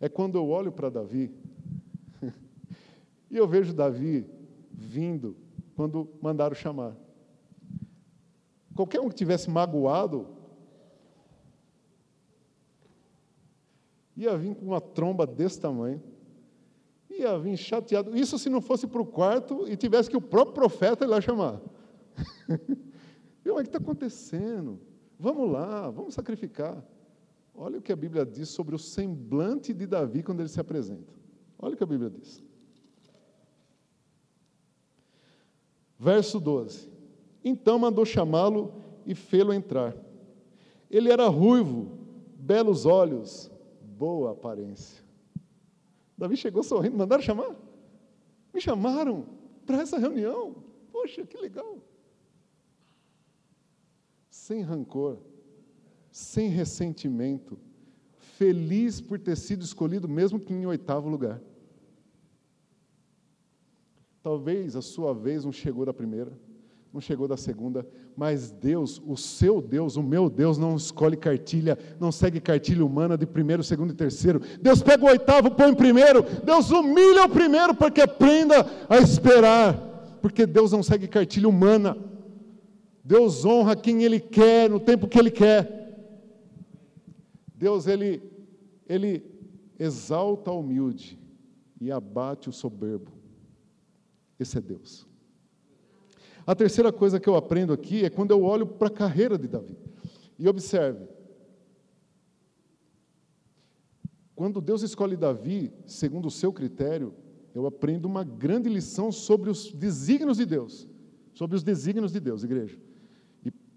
é 0.00 0.08
quando 0.08 0.38
eu 0.38 0.48
olho 0.48 0.72
para 0.72 0.88
Davi 0.88 1.30
e 3.30 3.36
eu 3.36 3.46
vejo 3.46 3.74
Davi 3.74 4.26
vindo 4.72 5.36
quando 5.76 6.08
mandaram 6.22 6.54
chamar. 6.54 6.96
Qualquer 8.74 8.98
um 8.98 9.10
que 9.10 9.14
tivesse 9.14 9.50
magoado 9.50 10.26
ia 14.16 14.34
vir 14.38 14.54
com 14.54 14.64
uma 14.64 14.80
tromba 14.80 15.26
desse 15.26 15.60
tamanho, 15.60 16.02
ia 17.10 17.38
vir 17.38 17.58
chateado. 17.58 18.16
Isso 18.16 18.38
se 18.38 18.48
não 18.48 18.62
fosse 18.62 18.86
para 18.86 19.02
o 19.02 19.06
quarto 19.06 19.68
e 19.68 19.76
tivesse 19.76 20.08
que 20.08 20.16
o 20.16 20.22
próprio 20.22 20.54
profeta 20.54 21.04
ir 21.04 21.08
lá 21.08 21.20
chamar. 21.20 21.60
o 23.54 23.56
que 23.56 23.62
está 23.62 23.78
acontecendo? 23.78 24.80
Vamos 25.18 25.50
lá, 25.50 25.90
vamos 25.90 26.14
sacrificar. 26.14 26.84
Olha 27.54 27.78
o 27.78 27.82
que 27.82 27.92
a 27.92 27.96
Bíblia 27.96 28.24
diz 28.24 28.48
sobre 28.48 28.74
o 28.74 28.78
semblante 28.78 29.74
de 29.74 29.86
Davi 29.86 30.22
quando 30.22 30.40
ele 30.40 30.48
se 30.48 30.60
apresenta. 30.60 31.12
Olha 31.58 31.74
o 31.74 31.76
que 31.76 31.82
a 31.82 31.86
Bíblia 31.86 32.10
diz. 32.10 32.42
Verso 35.98 36.38
12: 36.38 36.88
Então 37.44 37.78
mandou 37.78 38.04
chamá-lo 38.04 38.72
e 39.04 39.14
fê-lo 39.14 39.52
entrar. 39.52 39.96
Ele 40.88 41.10
era 41.10 41.26
ruivo, 41.26 41.98
belos 42.38 42.86
olhos, 42.86 43.50
boa 43.82 44.32
aparência. 44.32 45.04
Davi 46.16 46.36
chegou 46.36 46.62
sorrindo, 46.62 46.96
mandaram 46.96 47.22
chamar? 47.22 47.56
Me 48.54 48.60
chamaram 48.60 49.26
para 49.66 49.82
essa 49.82 49.98
reunião. 49.98 50.56
Poxa, 50.92 51.26
que 51.26 51.36
legal 51.36 51.78
sem 54.48 54.62
rancor, 54.62 55.18
sem 56.10 56.48
ressentimento, 56.48 57.58
feliz 58.38 58.98
por 58.98 59.18
ter 59.18 59.36
sido 59.36 59.62
escolhido, 59.62 60.08
mesmo 60.08 60.40
que 60.40 60.54
em 60.54 60.64
oitavo 60.64 61.06
lugar. 61.06 61.38
Talvez 64.22 64.74
a 64.74 64.80
sua 64.80 65.12
vez 65.12 65.44
não 65.44 65.52
chegou 65.52 65.84
da 65.84 65.92
primeira, 65.92 66.32
não 66.90 66.98
chegou 66.98 67.28
da 67.28 67.36
segunda, 67.36 67.86
mas 68.16 68.50
Deus, 68.50 69.02
o 69.06 69.18
seu 69.18 69.60
Deus, 69.60 69.96
o 69.96 70.02
meu 70.02 70.30
Deus, 70.30 70.56
não 70.56 70.76
escolhe 70.76 71.18
cartilha, 71.18 71.78
não 72.00 72.10
segue 72.10 72.40
cartilha 72.40 72.86
humana 72.86 73.18
de 73.18 73.26
primeiro, 73.26 73.62
segundo 73.62 73.92
e 73.92 73.96
terceiro. 73.96 74.40
Deus 74.62 74.82
pega 74.82 75.04
o 75.04 75.08
oitavo, 75.08 75.50
põe 75.50 75.74
primeiro. 75.74 76.22
Deus 76.42 76.70
humilha 76.70 77.26
o 77.26 77.28
primeiro 77.28 77.74
para 77.74 77.90
que 77.90 78.00
aprenda 78.00 78.66
a 78.88 78.96
esperar, 78.96 80.18
porque 80.22 80.46
Deus 80.46 80.72
não 80.72 80.82
segue 80.82 81.06
cartilha 81.06 81.46
humana. 81.46 82.07
Deus 83.08 83.42
honra 83.42 83.74
quem 83.74 84.02
Ele 84.02 84.20
quer, 84.20 84.68
no 84.68 84.78
tempo 84.78 85.08
que 85.08 85.18
Ele 85.18 85.30
quer. 85.30 85.96
Deus, 87.54 87.86
Ele, 87.86 88.22
Ele 88.86 89.24
exalta 89.78 90.50
o 90.50 90.60
humilde 90.60 91.18
e 91.80 91.90
abate 91.90 92.50
o 92.50 92.52
soberbo. 92.52 93.10
Esse 94.38 94.58
é 94.58 94.60
Deus. 94.60 95.06
A 96.46 96.54
terceira 96.54 96.92
coisa 96.92 97.18
que 97.18 97.26
eu 97.26 97.34
aprendo 97.34 97.72
aqui 97.72 98.04
é 98.04 98.10
quando 98.10 98.32
eu 98.32 98.44
olho 98.44 98.66
para 98.66 98.88
a 98.88 98.90
carreira 98.90 99.38
de 99.38 99.48
Davi. 99.48 99.78
E 100.38 100.46
observe. 100.46 101.08
Quando 104.36 104.60
Deus 104.60 104.82
escolhe 104.82 105.16
Davi, 105.16 105.72
segundo 105.86 106.28
o 106.28 106.30
seu 106.30 106.52
critério, 106.52 107.14
eu 107.54 107.64
aprendo 107.64 108.04
uma 108.04 108.22
grande 108.22 108.68
lição 108.68 109.10
sobre 109.10 109.48
os 109.48 109.72
desígnios 109.72 110.36
de 110.36 110.44
Deus. 110.44 110.86
Sobre 111.32 111.56
os 111.56 111.62
desígnios 111.62 112.12
de 112.12 112.20
Deus, 112.20 112.44
igreja. 112.44 112.78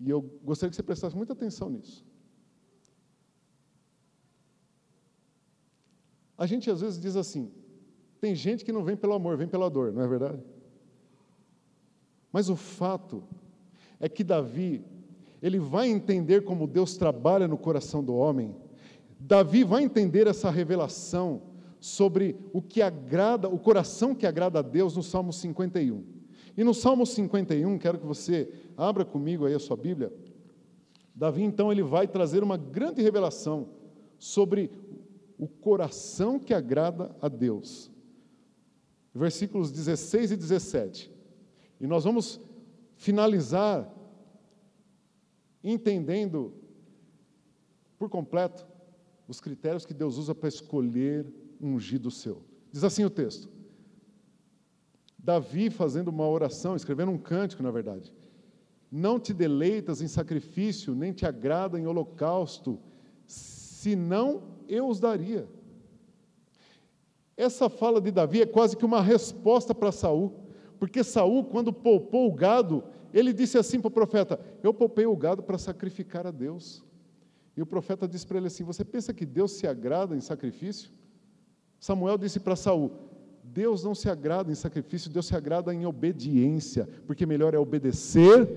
E 0.03 0.09
eu 0.09 0.21
gostaria 0.43 0.71
que 0.71 0.75
você 0.75 0.83
prestasse 0.83 1.15
muita 1.15 1.33
atenção 1.33 1.69
nisso. 1.69 2.03
A 6.37 6.47
gente 6.47 6.71
às 6.71 6.81
vezes 6.81 6.99
diz 6.99 7.15
assim: 7.15 7.51
tem 8.19 8.33
gente 8.33 8.65
que 8.65 8.71
não 8.71 8.83
vem 8.83 8.97
pelo 8.97 9.13
amor, 9.13 9.37
vem 9.37 9.47
pela 9.47 9.69
dor, 9.69 9.93
não 9.93 10.01
é 10.01 10.07
verdade? 10.07 10.41
Mas 12.31 12.49
o 12.49 12.55
fato 12.55 13.23
é 13.99 14.09
que 14.09 14.23
Davi, 14.23 14.83
ele 15.41 15.59
vai 15.59 15.87
entender 15.87 16.43
como 16.43 16.65
Deus 16.65 16.97
trabalha 16.97 17.47
no 17.47 17.57
coração 17.57 18.03
do 18.03 18.15
homem. 18.15 18.55
Davi 19.19 19.63
vai 19.63 19.83
entender 19.83 20.25
essa 20.25 20.49
revelação 20.49 21.43
sobre 21.79 22.35
o 22.53 22.61
que 22.61 22.81
agrada, 22.81 23.47
o 23.47 23.59
coração 23.59 24.15
que 24.15 24.25
agrada 24.25 24.59
a 24.59 24.61
Deus 24.63 24.95
no 24.95 25.03
Salmo 25.03 25.31
51. 25.31 26.20
E 26.57 26.63
no 26.63 26.73
Salmo 26.73 27.05
51, 27.05 27.77
quero 27.77 27.99
que 27.99 28.05
você 28.05 28.51
abra 28.75 29.05
comigo 29.05 29.45
aí 29.45 29.53
a 29.53 29.59
sua 29.59 29.77
Bíblia. 29.77 30.11
Davi, 31.15 31.43
então, 31.43 31.71
ele 31.71 31.83
vai 31.83 32.07
trazer 32.07 32.43
uma 32.43 32.57
grande 32.57 33.01
revelação 33.01 33.69
sobre 34.17 34.71
o 35.37 35.47
coração 35.47 36.39
que 36.39 36.53
agrada 36.53 37.15
a 37.21 37.27
Deus. 37.27 37.91
Versículos 39.13 39.71
16 39.71 40.31
e 40.31 40.37
17. 40.37 41.11
E 41.79 41.87
nós 41.87 42.03
vamos 42.03 42.39
finalizar 42.95 43.91
entendendo 45.63 46.53
por 47.97 48.09
completo 48.09 48.65
os 49.27 49.39
critérios 49.39 49.85
que 49.85 49.93
Deus 49.93 50.17
usa 50.17 50.33
para 50.33 50.49
escolher 50.49 51.25
um 51.59 51.75
ungido 51.75 52.09
seu. 52.09 52.43
Diz 52.71 52.83
assim 52.83 53.03
o 53.03 53.09
texto: 53.09 53.49
Davi 55.23 55.69
fazendo 55.69 56.07
uma 56.07 56.27
oração, 56.27 56.75
escrevendo 56.75 57.11
um 57.11 57.17
cântico, 57.17 57.61
na 57.61 57.71
verdade. 57.71 58.13
Não 58.91 59.19
te 59.19 59.33
deleitas 59.33 60.01
em 60.01 60.07
sacrifício, 60.07 60.95
nem 60.95 61.13
te 61.13 61.25
agrada 61.25 61.79
em 61.79 61.85
holocausto, 61.85 62.79
senão 63.25 64.43
eu 64.67 64.87
os 64.87 64.99
daria. 64.99 65.47
Essa 67.37 67.69
fala 67.69 68.01
de 68.01 68.11
Davi 68.11 68.41
é 68.41 68.45
quase 68.45 68.75
que 68.75 68.85
uma 68.85 69.01
resposta 69.01 69.73
para 69.73 69.91
Saul, 69.91 70.33
porque 70.79 71.03
Saul, 71.03 71.45
quando 71.45 71.71
poupou 71.71 72.27
o 72.27 72.33
gado, 72.33 72.83
ele 73.13 73.31
disse 73.31 73.57
assim 73.57 73.79
para 73.79 73.87
o 73.87 73.91
profeta: 73.91 74.39
Eu 74.63 74.73
poupei 74.73 75.05
o 75.05 75.15
gado 75.15 75.43
para 75.43 75.57
sacrificar 75.57 76.25
a 76.25 76.31
Deus. 76.31 76.83
E 77.55 77.61
o 77.61 77.65
profeta 77.65 78.07
disse 78.07 78.25
para 78.25 78.37
ele 78.37 78.47
assim: 78.47 78.63
Você 78.63 78.83
pensa 78.83 79.13
que 79.13 79.25
Deus 79.25 79.51
se 79.53 79.67
agrada 79.67 80.15
em 80.15 80.21
sacrifício? 80.21 80.91
Samuel 81.79 82.17
disse 82.17 82.39
para 82.39 82.55
Saul: 82.55 83.10
Deus 83.43 83.83
não 83.83 83.93
se 83.93 84.09
agrada 84.09 84.51
em 84.51 84.55
sacrifício, 84.55 85.09
Deus 85.09 85.27
se 85.27 85.35
agrada 85.35 85.73
em 85.73 85.85
obediência, 85.85 86.87
porque 87.05 87.25
melhor 87.25 87.53
é 87.53 87.57
obedecer 87.57 88.47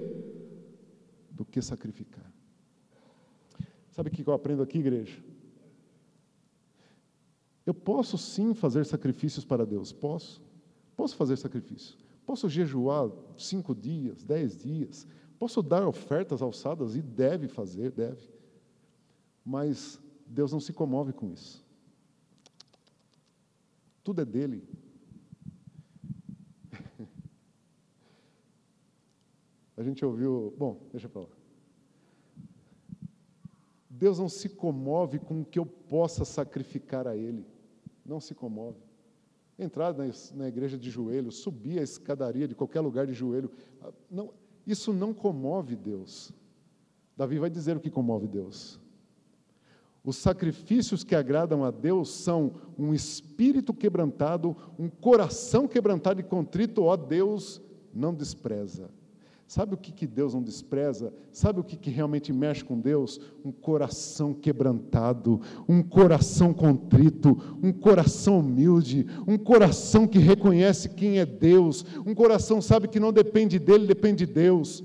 do 1.31 1.45
que 1.45 1.61
sacrificar. 1.61 2.33
Sabe 3.91 4.09
o 4.09 4.13
que 4.13 4.27
eu 4.27 4.35
aprendo 4.35 4.63
aqui, 4.63 4.79
igreja? 4.79 5.23
Eu 7.65 7.73
posso 7.73 8.19
sim 8.19 8.55
fazer 8.55 8.85
sacrifícios 8.85 9.45
para 9.45 9.65
Deus, 9.65 9.93
posso. 9.93 10.43
Posso 10.97 11.17
fazer 11.17 11.37
sacrifício. 11.37 11.97
Posso 12.27 12.49
jejuar 12.49 13.11
cinco 13.37 13.75
dias, 13.75 14.23
dez 14.23 14.57
dias. 14.57 15.07
Posso 15.39 15.63
dar 15.63 15.87
ofertas 15.87 16.41
alçadas 16.43 16.95
e 16.95 17.03
deve 17.03 17.49
fazer, 17.49 17.91
deve. 17.91 18.29
Mas 19.45 20.01
Deus 20.27 20.53
não 20.53 20.61
se 20.61 20.73
comove 20.73 21.13
com 21.13 21.31
isso. 21.31 21.64
Tudo 24.05 24.21
é 24.21 24.25
dele. 24.25 24.63
A 29.77 29.83
gente 29.83 30.05
ouviu. 30.05 30.55
Bom, 30.57 30.79
deixa 30.93 31.09
para 31.09 31.23
lá. 31.23 31.29
Deus 33.89 34.19
não 34.19 34.29
se 34.29 34.49
comove 34.49 35.19
com 35.19 35.41
o 35.41 35.45
que 35.45 35.59
eu 35.59 35.65
possa 35.65 36.25
sacrificar 36.25 37.07
a 37.07 37.17
Ele. 37.17 37.47
Não 38.05 38.21
se 38.21 38.35
comove. 38.35 38.79
Entrar 39.59 39.95
na, 40.35 40.49
igreja 40.49 40.77
de 40.77 40.91
joelho, 40.91 41.33
subir 41.33 41.79
a 41.79 41.83
escadaria 41.83 42.47
de 42.47 42.55
qualquer 42.55 42.81
lugar 42.81 43.07
de 43.07 43.13
joelho, 43.13 43.51
ah, 43.81 43.93
não, 44.11 44.35
isso 44.67 44.93
não 44.93 45.15
comove 45.15 45.77
Deus. 45.77 46.33
Davi 47.17 47.39
vai 47.39 47.49
dizer 47.49 47.77
o 47.77 47.81
que 47.81 47.91
comove 47.91 48.27
Deus. 48.27 48.81
Os 50.05 50.17
sacrifícios 50.17 51.03
que 51.03 51.15
agradam 51.15 51.65
a 51.65 51.71
Deus 51.71 52.11
são 52.11 52.53
um 52.79 52.93
espírito 52.93 53.73
quebrantado, 53.73 54.55
um 54.79 54.87
coração 54.89 55.67
quebrantado 55.67 56.21
e 56.21 56.23
contrito, 56.23 56.83
ó 56.83 56.95
Deus, 56.95 57.63
não 57.93 58.13
despreza. 58.13 58.91
Sabe 59.47 59.75
o 59.75 59.79
que, 59.79 59.93
que 59.93 60.07
Deus 60.07 60.35
não 60.35 60.43
despreza? 60.43 61.13
Sabe 61.33 61.61
o 61.61 61.65
que, 61.65 61.77
que 61.77 61.89
realmente 61.89 62.33
mexe 62.33 62.63
com 62.63 62.79
Deus? 62.79 63.19
Um 63.43 63.53
coração 63.53 64.35
quebrantado, 64.35 65.41
um 65.67 65.83
coração 65.83 66.53
contrito, 66.53 67.59
um 67.63 67.73
coração 67.73 68.41
humilde, 68.41 69.07
um 69.27 69.39
coração 69.39 70.07
que 70.07 70.19
reconhece 70.19 70.91
quem 70.91 71.19
é 71.19 71.25
Deus, 71.25 71.85
um 72.07 72.15
coração 72.15 72.61
sabe 72.61 72.89
que 72.89 73.01
não 73.01 73.13
depende 73.13 73.59
dele, 73.59 73.87
depende 73.87 74.27
de 74.27 74.33
Deus 74.33 74.85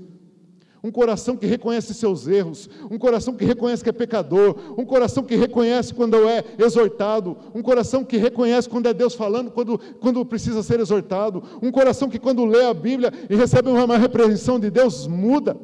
um 0.82 0.90
coração 0.90 1.36
que 1.36 1.46
reconhece 1.46 1.92
seus 1.94 2.26
erros, 2.26 2.68
um 2.90 2.98
coração 2.98 3.34
que 3.34 3.44
reconhece 3.44 3.82
que 3.82 3.90
é 3.90 3.92
pecador, 3.92 4.56
um 4.78 4.84
coração 4.84 5.22
que 5.22 5.36
reconhece 5.36 5.94
quando 5.94 6.16
é 6.28 6.42
exortado, 6.58 7.36
um 7.54 7.62
coração 7.62 8.04
que 8.04 8.16
reconhece 8.16 8.68
quando 8.68 8.86
é 8.86 8.94
Deus 8.94 9.14
falando, 9.14 9.50
quando, 9.50 9.78
quando 10.00 10.24
precisa 10.24 10.62
ser 10.62 10.80
exortado, 10.80 11.42
um 11.62 11.70
coração 11.70 12.08
que 12.08 12.18
quando 12.18 12.44
lê 12.44 12.64
a 12.64 12.74
Bíblia 12.74 13.12
e 13.28 13.34
recebe 13.34 13.68
uma 13.68 13.98
repreensão 13.98 14.58
de 14.58 14.70
Deus, 14.70 15.06
muda. 15.06 15.56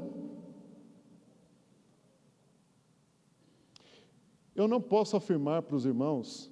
Eu 4.55 4.67
não 4.67 4.81
posso 4.81 5.17
afirmar 5.17 5.63
para 5.63 5.77
os 5.77 5.85
irmãos 5.85 6.51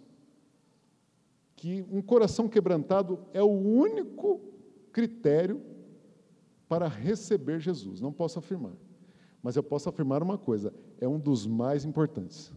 que 1.57 1.85
um 1.91 2.03
coração 2.03 2.49
quebrantado 2.49 3.19
é 3.33 3.43
o 3.43 3.51
único 3.51 4.41
critério 4.93 5.74
para 6.69 6.89
receber 6.89 7.61
Jesus. 7.61 8.01
Não 8.01 8.13
posso 8.13 8.39
afirmar. 8.39 8.73
Mas 9.43 9.57
eu 9.57 9.63
posso 9.63 9.89
afirmar 9.89 10.23
uma 10.23 10.39
coisa: 10.39 10.73
é 11.01 11.07
um 11.07 11.19
dos 11.19 11.47
mais 11.47 11.85
importantes. 11.85 12.53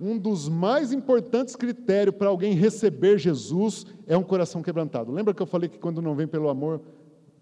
Um 0.00 0.18
dos 0.18 0.48
mais 0.48 0.92
importantes 0.92 1.54
critérios 1.54 2.16
para 2.16 2.28
alguém 2.28 2.52
receber 2.52 3.16
Jesus 3.16 3.86
é 4.06 4.16
um 4.16 4.24
coração 4.24 4.62
quebrantado. 4.62 5.12
Lembra 5.12 5.32
que 5.32 5.40
eu 5.40 5.46
falei 5.46 5.68
que 5.68 5.78
quando 5.78 6.02
não 6.02 6.14
vem 6.14 6.26
pelo 6.26 6.48
amor, 6.48 6.80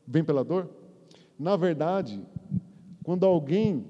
vem 0.07 0.23
pela 0.23 0.45
dor? 0.45 0.69
Na 1.39 1.57
verdade, 1.57 2.23
quando 3.03 3.25
alguém 3.25 3.87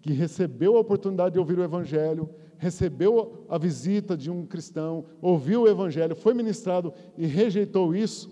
que 0.00 0.12
recebeu 0.12 0.76
a 0.76 0.80
oportunidade 0.80 1.34
de 1.34 1.38
ouvir 1.38 1.58
o 1.58 1.62
Evangelho, 1.62 2.30
recebeu 2.56 3.44
a 3.48 3.56
visita 3.56 4.16
de 4.16 4.30
um 4.30 4.44
cristão, 4.44 5.04
ouviu 5.20 5.62
o 5.62 5.68
Evangelho, 5.68 6.16
foi 6.16 6.34
ministrado 6.34 6.92
e 7.16 7.26
rejeitou 7.26 7.94
isso, 7.94 8.30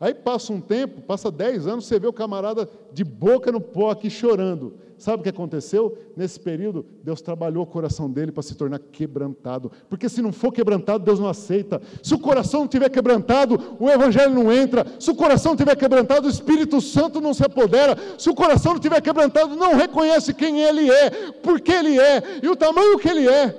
Aí 0.00 0.14
passa 0.14 0.50
um 0.50 0.62
tempo, 0.62 1.02
passa 1.02 1.30
10 1.30 1.66
anos, 1.66 1.84
você 1.84 2.00
vê 2.00 2.06
o 2.06 2.12
camarada 2.12 2.66
de 2.90 3.04
boca 3.04 3.52
no 3.52 3.60
pó 3.60 3.90
aqui 3.90 4.08
chorando. 4.08 4.72
Sabe 4.96 5.20
o 5.20 5.22
que 5.22 5.28
aconteceu? 5.28 5.96
Nesse 6.16 6.40
período, 6.40 6.86
Deus 7.02 7.20
trabalhou 7.20 7.64
o 7.64 7.66
coração 7.66 8.10
dele 8.10 8.32
para 8.32 8.42
se 8.42 8.54
tornar 8.54 8.78
quebrantado. 8.78 9.70
Porque 9.90 10.08
se 10.08 10.22
não 10.22 10.32
for 10.32 10.52
quebrantado, 10.52 11.04
Deus 11.04 11.20
não 11.20 11.28
aceita. 11.28 11.82
Se 12.02 12.14
o 12.14 12.18
coração 12.18 12.60
não 12.60 12.64
estiver 12.66 12.88
quebrantado, 12.88 13.76
o 13.78 13.90
Evangelho 13.90 14.34
não 14.34 14.50
entra. 14.50 14.86
Se 14.98 15.10
o 15.10 15.14
coração 15.14 15.52
estiver 15.52 15.76
quebrantado, 15.76 16.26
o 16.26 16.30
Espírito 16.30 16.80
Santo 16.80 17.20
não 17.20 17.34
se 17.34 17.44
apodera. 17.44 17.96
Se 18.18 18.30
o 18.30 18.34
coração 18.34 18.72
não 18.72 18.78
estiver 18.78 19.02
quebrantado, 19.02 19.54
não 19.54 19.74
reconhece 19.74 20.32
quem 20.32 20.60
ele 20.60 20.90
é, 20.90 21.10
por 21.42 21.60
que 21.60 21.72
ele 21.72 21.98
é 21.98 22.40
e 22.42 22.48
o 22.48 22.56
tamanho 22.56 22.98
que 22.98 23.08
ele 23.08 23.28
é. 23.28 23.56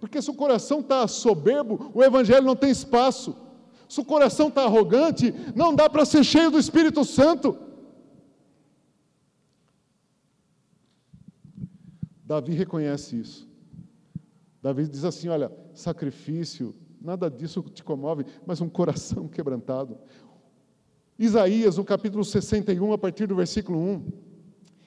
Porque 0.00 0.20
se 0.20 0.30
o 0.30 0.34
coração 0.34 0.80
está 0.80 1.06
soberbo, 1.06 1.90
o 1.94 2.02
Evangelho 2.02 2.44
não 2.44 2.56
tem 2.56 2.70
espaço. 2.70 3.43
Se 3.94 4.00
o 4.00 4.04
coração 4.04 4.48
está 4.48 4.64
arrogante, 4.64 5.32
não 5.54 5.72
dá 5.72 5.88
para 5.88 6.04
ser 6.04 6.24
cheio 6.24 6.50
do 6.50 6.58
Espírito 6.58 7.04
Santo. 7.04 7.56
Davi 12.24 12.54
reconhece 12.54 13.20
isso. 13.20 13.48
Davi 14.60 14.88
diz 14.88 15.04
assim: 15.04 15.28
olha, 15.28 15.48
sacrifício, 15.72 16.74
nada 17.00 17.30
disso 17.30 17.62
te 17.72 17.84
comove, 17.84 18.26
mas 18.44 18.60
um 18.60 18.68
coração 18.68 19.28
quebrantado. 19.30 19.96
Isaías, 21.16 21.76
no 21.76 21.84
capítulo 21.84 22.24
61, 22.24 22.94
a 22.94 22.98
partir 22.98 23.28
do 23.28 23.36
versículo 23.36 23.78
1. 23.78 24.12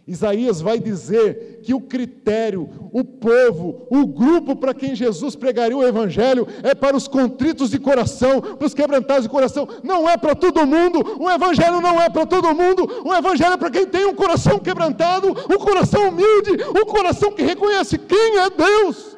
Isaías 0.08 0.62
vai 0.62 0.80
dizer 0.80 1.60
que 1.62 1.74
o 1.74 1.82
critério, 1.82 2.70
o 2.94 3.04
povo, 3.04 3.86
o 3.92 4.08
grupo 4.08 4.56
para 4.56 4.74
quem 4.74 4.96
Jesus 4.96 5.36
pregaria 5.36 5.76
o 5.76 5.86
Evangelho 5.86 6.48
é 6.64 6.74
para 6.74 6.96
os 6.96 7.10
contritos 7.10 7.72
de 7.72 7.78
coração, 7.78 8.40
para 8.40 8.66
os 8.66 8.74
quebrantados 8.74 9.24
de 9.24 9.30
coração. 9.30 9.68
Não 9.84 10.10
é 10.10 10.16
para 10.16 10.34
todo 10.34 10.66
mundo, 10.66 11.04
o 11.20 11.30
Evangelho 11.30 11.82
não 11.82 12.02
é 12.02 12.10
para 12.10 12.26
todo 12.26 12.56
mundo, 12.56 12.88
o 13.04 13.14
Evangelho 13.14 13.54
é 13.54 13.58
para 13.58 13.70
quem 13.70 13.86
tem 13.86 14.06
um 14.06 14.16
coração 14.16 14.58
quebrantado, 14.60 15.28
um 15.28 15.58
coração 15.58 16.08
humilde, 16.08 16.52
um 16.70 16.86
coração 16.86 17.34
que 17.34 17.44
reconhece 17.44 17.98
quem 17.98 18.38
é 18.38 18.50
Deus. 18.50 19.18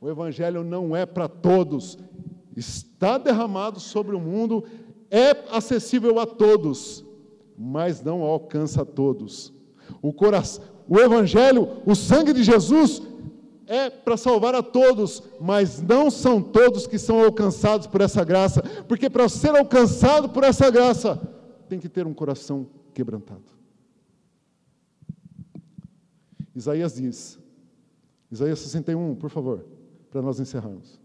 O 0.00 0.08
Evangelho 0.08 0.64
não 0.64 0.96
é 0.96 1.04
para 1.04 1.28
todos, 1.28 1.98
está 2.56 3.18
derramado 3.18 3.78
sobre 3.78 4.16
o 4.16 4.20
mundo, 4.20 4.64
é 5.10 5.36
acessível 5.50 6.18
a 6.18 6.24
todos 6.24 7.04
mas 7.62 8.02
não 8.02 8.22
alcança 8.22 8.80
a 8.80 8.84
todos. 8.86 9.52
O, 10.00 10.14
coração, 10.14 10.64
o 10.88 10.98
Evangelho, 10.98 11.68
o 11.84 11.94
sangue 11.94 12.32
de 12.32 12.42
Jesus, 12.42 13.02
é 13.66 13.90
para 13.90 14.16
salvar 14.16 14.54
a 14.54 14.62
todos, 14.62 15.22
mas 15.38 15.82
não 15.82 16.10
são 16.10 16.40
todos 16.40 16.86
que 16.86 16.98
são 16.98 17.22
alcançados 17.22 17.86
por 17.86 18.00
essa 18.00 18.24
graça, 18.24 18.62
porque 18.88 19.10
para 19.10 19.28
ser 19.28 19.54
alcançado 19.54 20.30
por 20.30 20.42
essa 20.42 20.70
graça, 20.70 21.20
tem 21.68 21.78
que 21.78 21.88
ter 21.88 22.06
um 22.06 22.14
coração 22.14 22.66
quebrantado. 22.94 23.44
Isaías 26.56 26.94
diz, 26.94 27.38
Isaías 28.32 28.58
61, 28.60 29.16
por 29.16 29.28
favor, 29.28 29.66
para 30.10 30.22
nós 30.22 30.40
encerrarmos. 30.40 30.98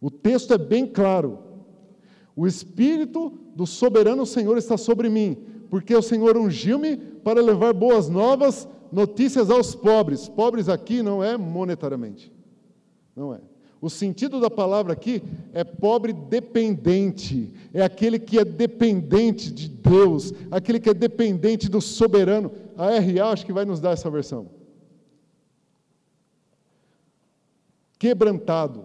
O 0.00 0.10
texto 0.10 0.54
é 0.54 0.58
bem 0.58 0.86
claro. 0.86 1.38
O 2.34 2.46
Espírito 2.46 3.38
do 3.54 3.66
soberano 3.66 4.24
Senhor 4.24 4.56
está 4.56 4.78
sobre 4.78 5.10
mim, 5.10 5.49
porque 5.70 5.94
o 5.94 6.02
Senhor 6.02 6.36
ungiu-me 6.36 6.96
para 6.96 7.40
levar 7.40 7.72
boas 7.72 8.08
novas, 8.08 8.68
notícias 8.90 9.50
aos 9.50 9.74
pobres. 9.74 10.28
Pobres 10.28 10.68
aqui 10.68 11.00
não 11.02 11.22
é 11.22 11.38
monetariamente. 11.38 12.32
Não 13.14 13.32
é. 13.32 13.40
O 13.80 13.88
sentido 13.88 14.40
da 14.40 14.50
palavra 14.50 14.92
aqui 14.92 15.22
é 15.54 15.64
pobre 15.64 16.12
dependente, 16.12 17.54
é 17.72 17.82
aquele 17.82 18.18
que 18.18 18.38
é 18.38 18.44
dependente 18.44 19.50
de 19.50 19.68
Deus, 19.68 20.34
aquele 20.50 20.78
que 20.78 20.90
é 20.90 20.94
dependente 20.94 21.66
do 21.66 21.80
soberano. 21.80 22.52
A 22.76 22.90
RA 22.90 23.30
acho 23.30 23.46
que 23.46 23.52
vai 23.54 23.64
nos 23.64 23.80
dar 23.80 23.92
essa 23.92 24.10
versão. 24.10 24.50
Quebrantado. 27.98 28.84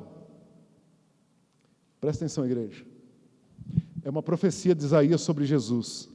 Presta 1.99 2.23
atenção, 2.23 2.45
igreja. 2.45 2.85
É 4.01 4.09
uma 4.09 4.23
profecia 4.23 4.73
de 4.73 4.83
Isaías 4.85 5.19
sobre 5.21 5.45
Jesus. 5.45 6.14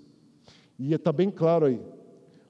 E 0.81 0.95
está 0.95 1.13
bem 1.13 1.31
claro 1.31 1.67
aí. 1.67 1.79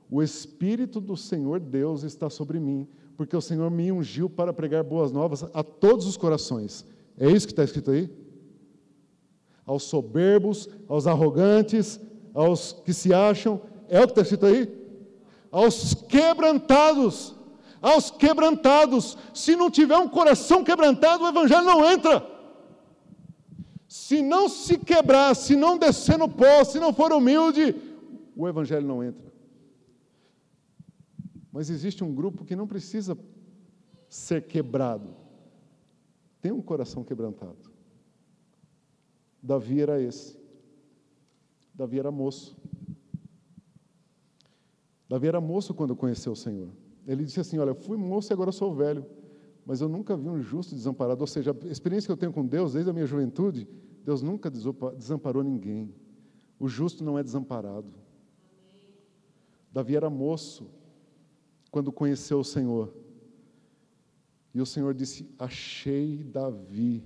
O 0.08 0.22
Espírito 0.22 1.00
do 1.00 1.16
Senhor 1.16 1.58
Deus 1.58 2.04
está 2.04 2.30
sobre 2.30 2.60
mim, 2.60 2.86
porque 3.16 3.36
o 3.36 3.40
Senhor 3.40 3.68
me 3.72 3.90
ungiu 3.90 4.30
para 4.30 4.52
pregar 4.52 4.84
boas 4.84 5.10
novas 5.10 5.42
a 5.52 5.64
todos 5.64 6.06
os 6.06 6.16
corações. 6.16 6.86
É 7.18 7.28
isso 7.28 7.44
que 7.44 7.52
está 7.52 7.64
escrito 7.64 7.90
aí? 7.90 8.08
Aos 9.66 9.82
soberbos, 9.82 10.68
aos 10.88 11.08
arrogantes, 11.08 11.98
aos 12.32 12.72
que 12.72 12.92
se 12.92 13.12
acham. 13.12 13.60
É 13.88 13.98
o 14.00 14.04
que 14.04 14.12
está 14.12 14.22
escrito 14.22 14.46
aí? 14.46 14.72
Aos 15.50 15.92
quebrantados. 15.94 17.34
Aos 17.82 18.12
quebrantados. 18.12 19.18
Se 19.34 19.56
não 19.56 19.68
tiver 19.68 19.96
um 19.96 20.08
coração 20.08 20.62
quebrantado, 20.62 21.24
o 21.24 21.28
Evangelho 21.28 21.64
não 21.64 21.84
entra. 21.84 22.24
Se 23.88 24.22
não 24.22 24.48
se 24.48 24.78
quebrar, 24.78 25.34
se 25.34 25.56
não 25.56 25.76
descer 25.76 26.16
no 26.16 26.28
pó, 26.28 26.62
se 26.62 26.78
não 26.78 26.92
for 26.92 27.12
humilde, 27.12 27.74
o 28.36 28.48
Evangelho 28.48 28.86
não 28.86 29.02
entra. 29.02 29.32
Mas 31.52 31.68
existe 31.68 32.04
um 32.04 32.14
grupo 32.14 32.44
que 32.44 32.54
não 32.54 32.66
precisa 32.66 33.18
ser 34.08 34.46
quebrado, 34.46 35.14
tem 36.40 36.52
um 36.52 36.62
coração 36.62 37.04
quebrantado. 37.04 37.70
Davi 39.42 39.80
era 39.80 40.00
esse. 40.00 40.38
Davi 41.74 41.98
era 41.98 42.10
moço. 42.10 42.56
Davi 45.08 45.26
era 45.26 45.40
moço 45.40 45.74
quando 45.74 45.96
conheceu 45.96 46.32
o 46.32 46.36
Senhor. 46.36 46.68
Ele 47.06 47.24
disse 47.24 47.40
assim: 47.40 47.58
Olha, 47.58 47.74
fui 47.74 47.96
moço 47.96 48.32
e 48.32 48.34
agora 48.34 48.52
sou 48.52 48.74
velho, 48.74 49.04
mas 49.64 49.80
eu 49.80 49.88
nunca 49.88 50.16
vi 50.16 50.28
um 50.28 50.40
justo 50.40 50.74
desamparado. 50.74 51.20
Ou 51.20 51.26
seja, 51.26 51.56
a 51.64 51.66
experiência 51.66 52.06
que 52.06 52.12
eu 52.12 52.16
tenho 52.16 52.32
com 52.32 52.46
Deus 52.46 52.74
desde 52.74 52.90
a 52.90 52.92
minha 52.92 53.06
juventude, 53.06 53.66
Deus 54.04 54.22
nunca 54.22 54.50
desamparou 54.50 55.42
ninguém. 55.42 55.94
O 56.58 56.68
justo 56.68 57.02
não 57.02 57.18
é 57.18 57.22
desamparado. 57.22 57.92
Davi 59.72 59.96
era 59.96 60.10
moço 60.10 60.70
quando 61.70 61.92
conheceu 61.92 62.40
o 62.40 62.44
Senhor. 62.44 62.92
E 64.52 64.60
o 64.60 64.66
Senhor 64.66 64.94
disse: 64.94 65.28
Achei 65.38 66.24
Davi, 66.24 67.04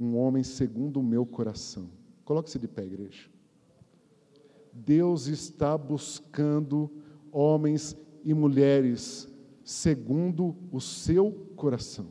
um 0.00 0.16
homem 0.16 0.42
segundo 0.42 1.00
o 1.00 1.02
meu 1.02 1.26
coração. 1.26 1.90
Coloque-se 2.24 2.58
de 2.58 2.66
pé, 2.66 2.84
igreja. 2.84 3.28
Deus 4.72 5.26
está 5.26 5.76
buscando 5.76 6.90
homens 7.32 7.96
e 8.24 8.34
mulheres 8.34 9.28
segundo 9.64 10.56
o 10.70 10.80
seu 10.80 11.32
coração. 11.56 12.08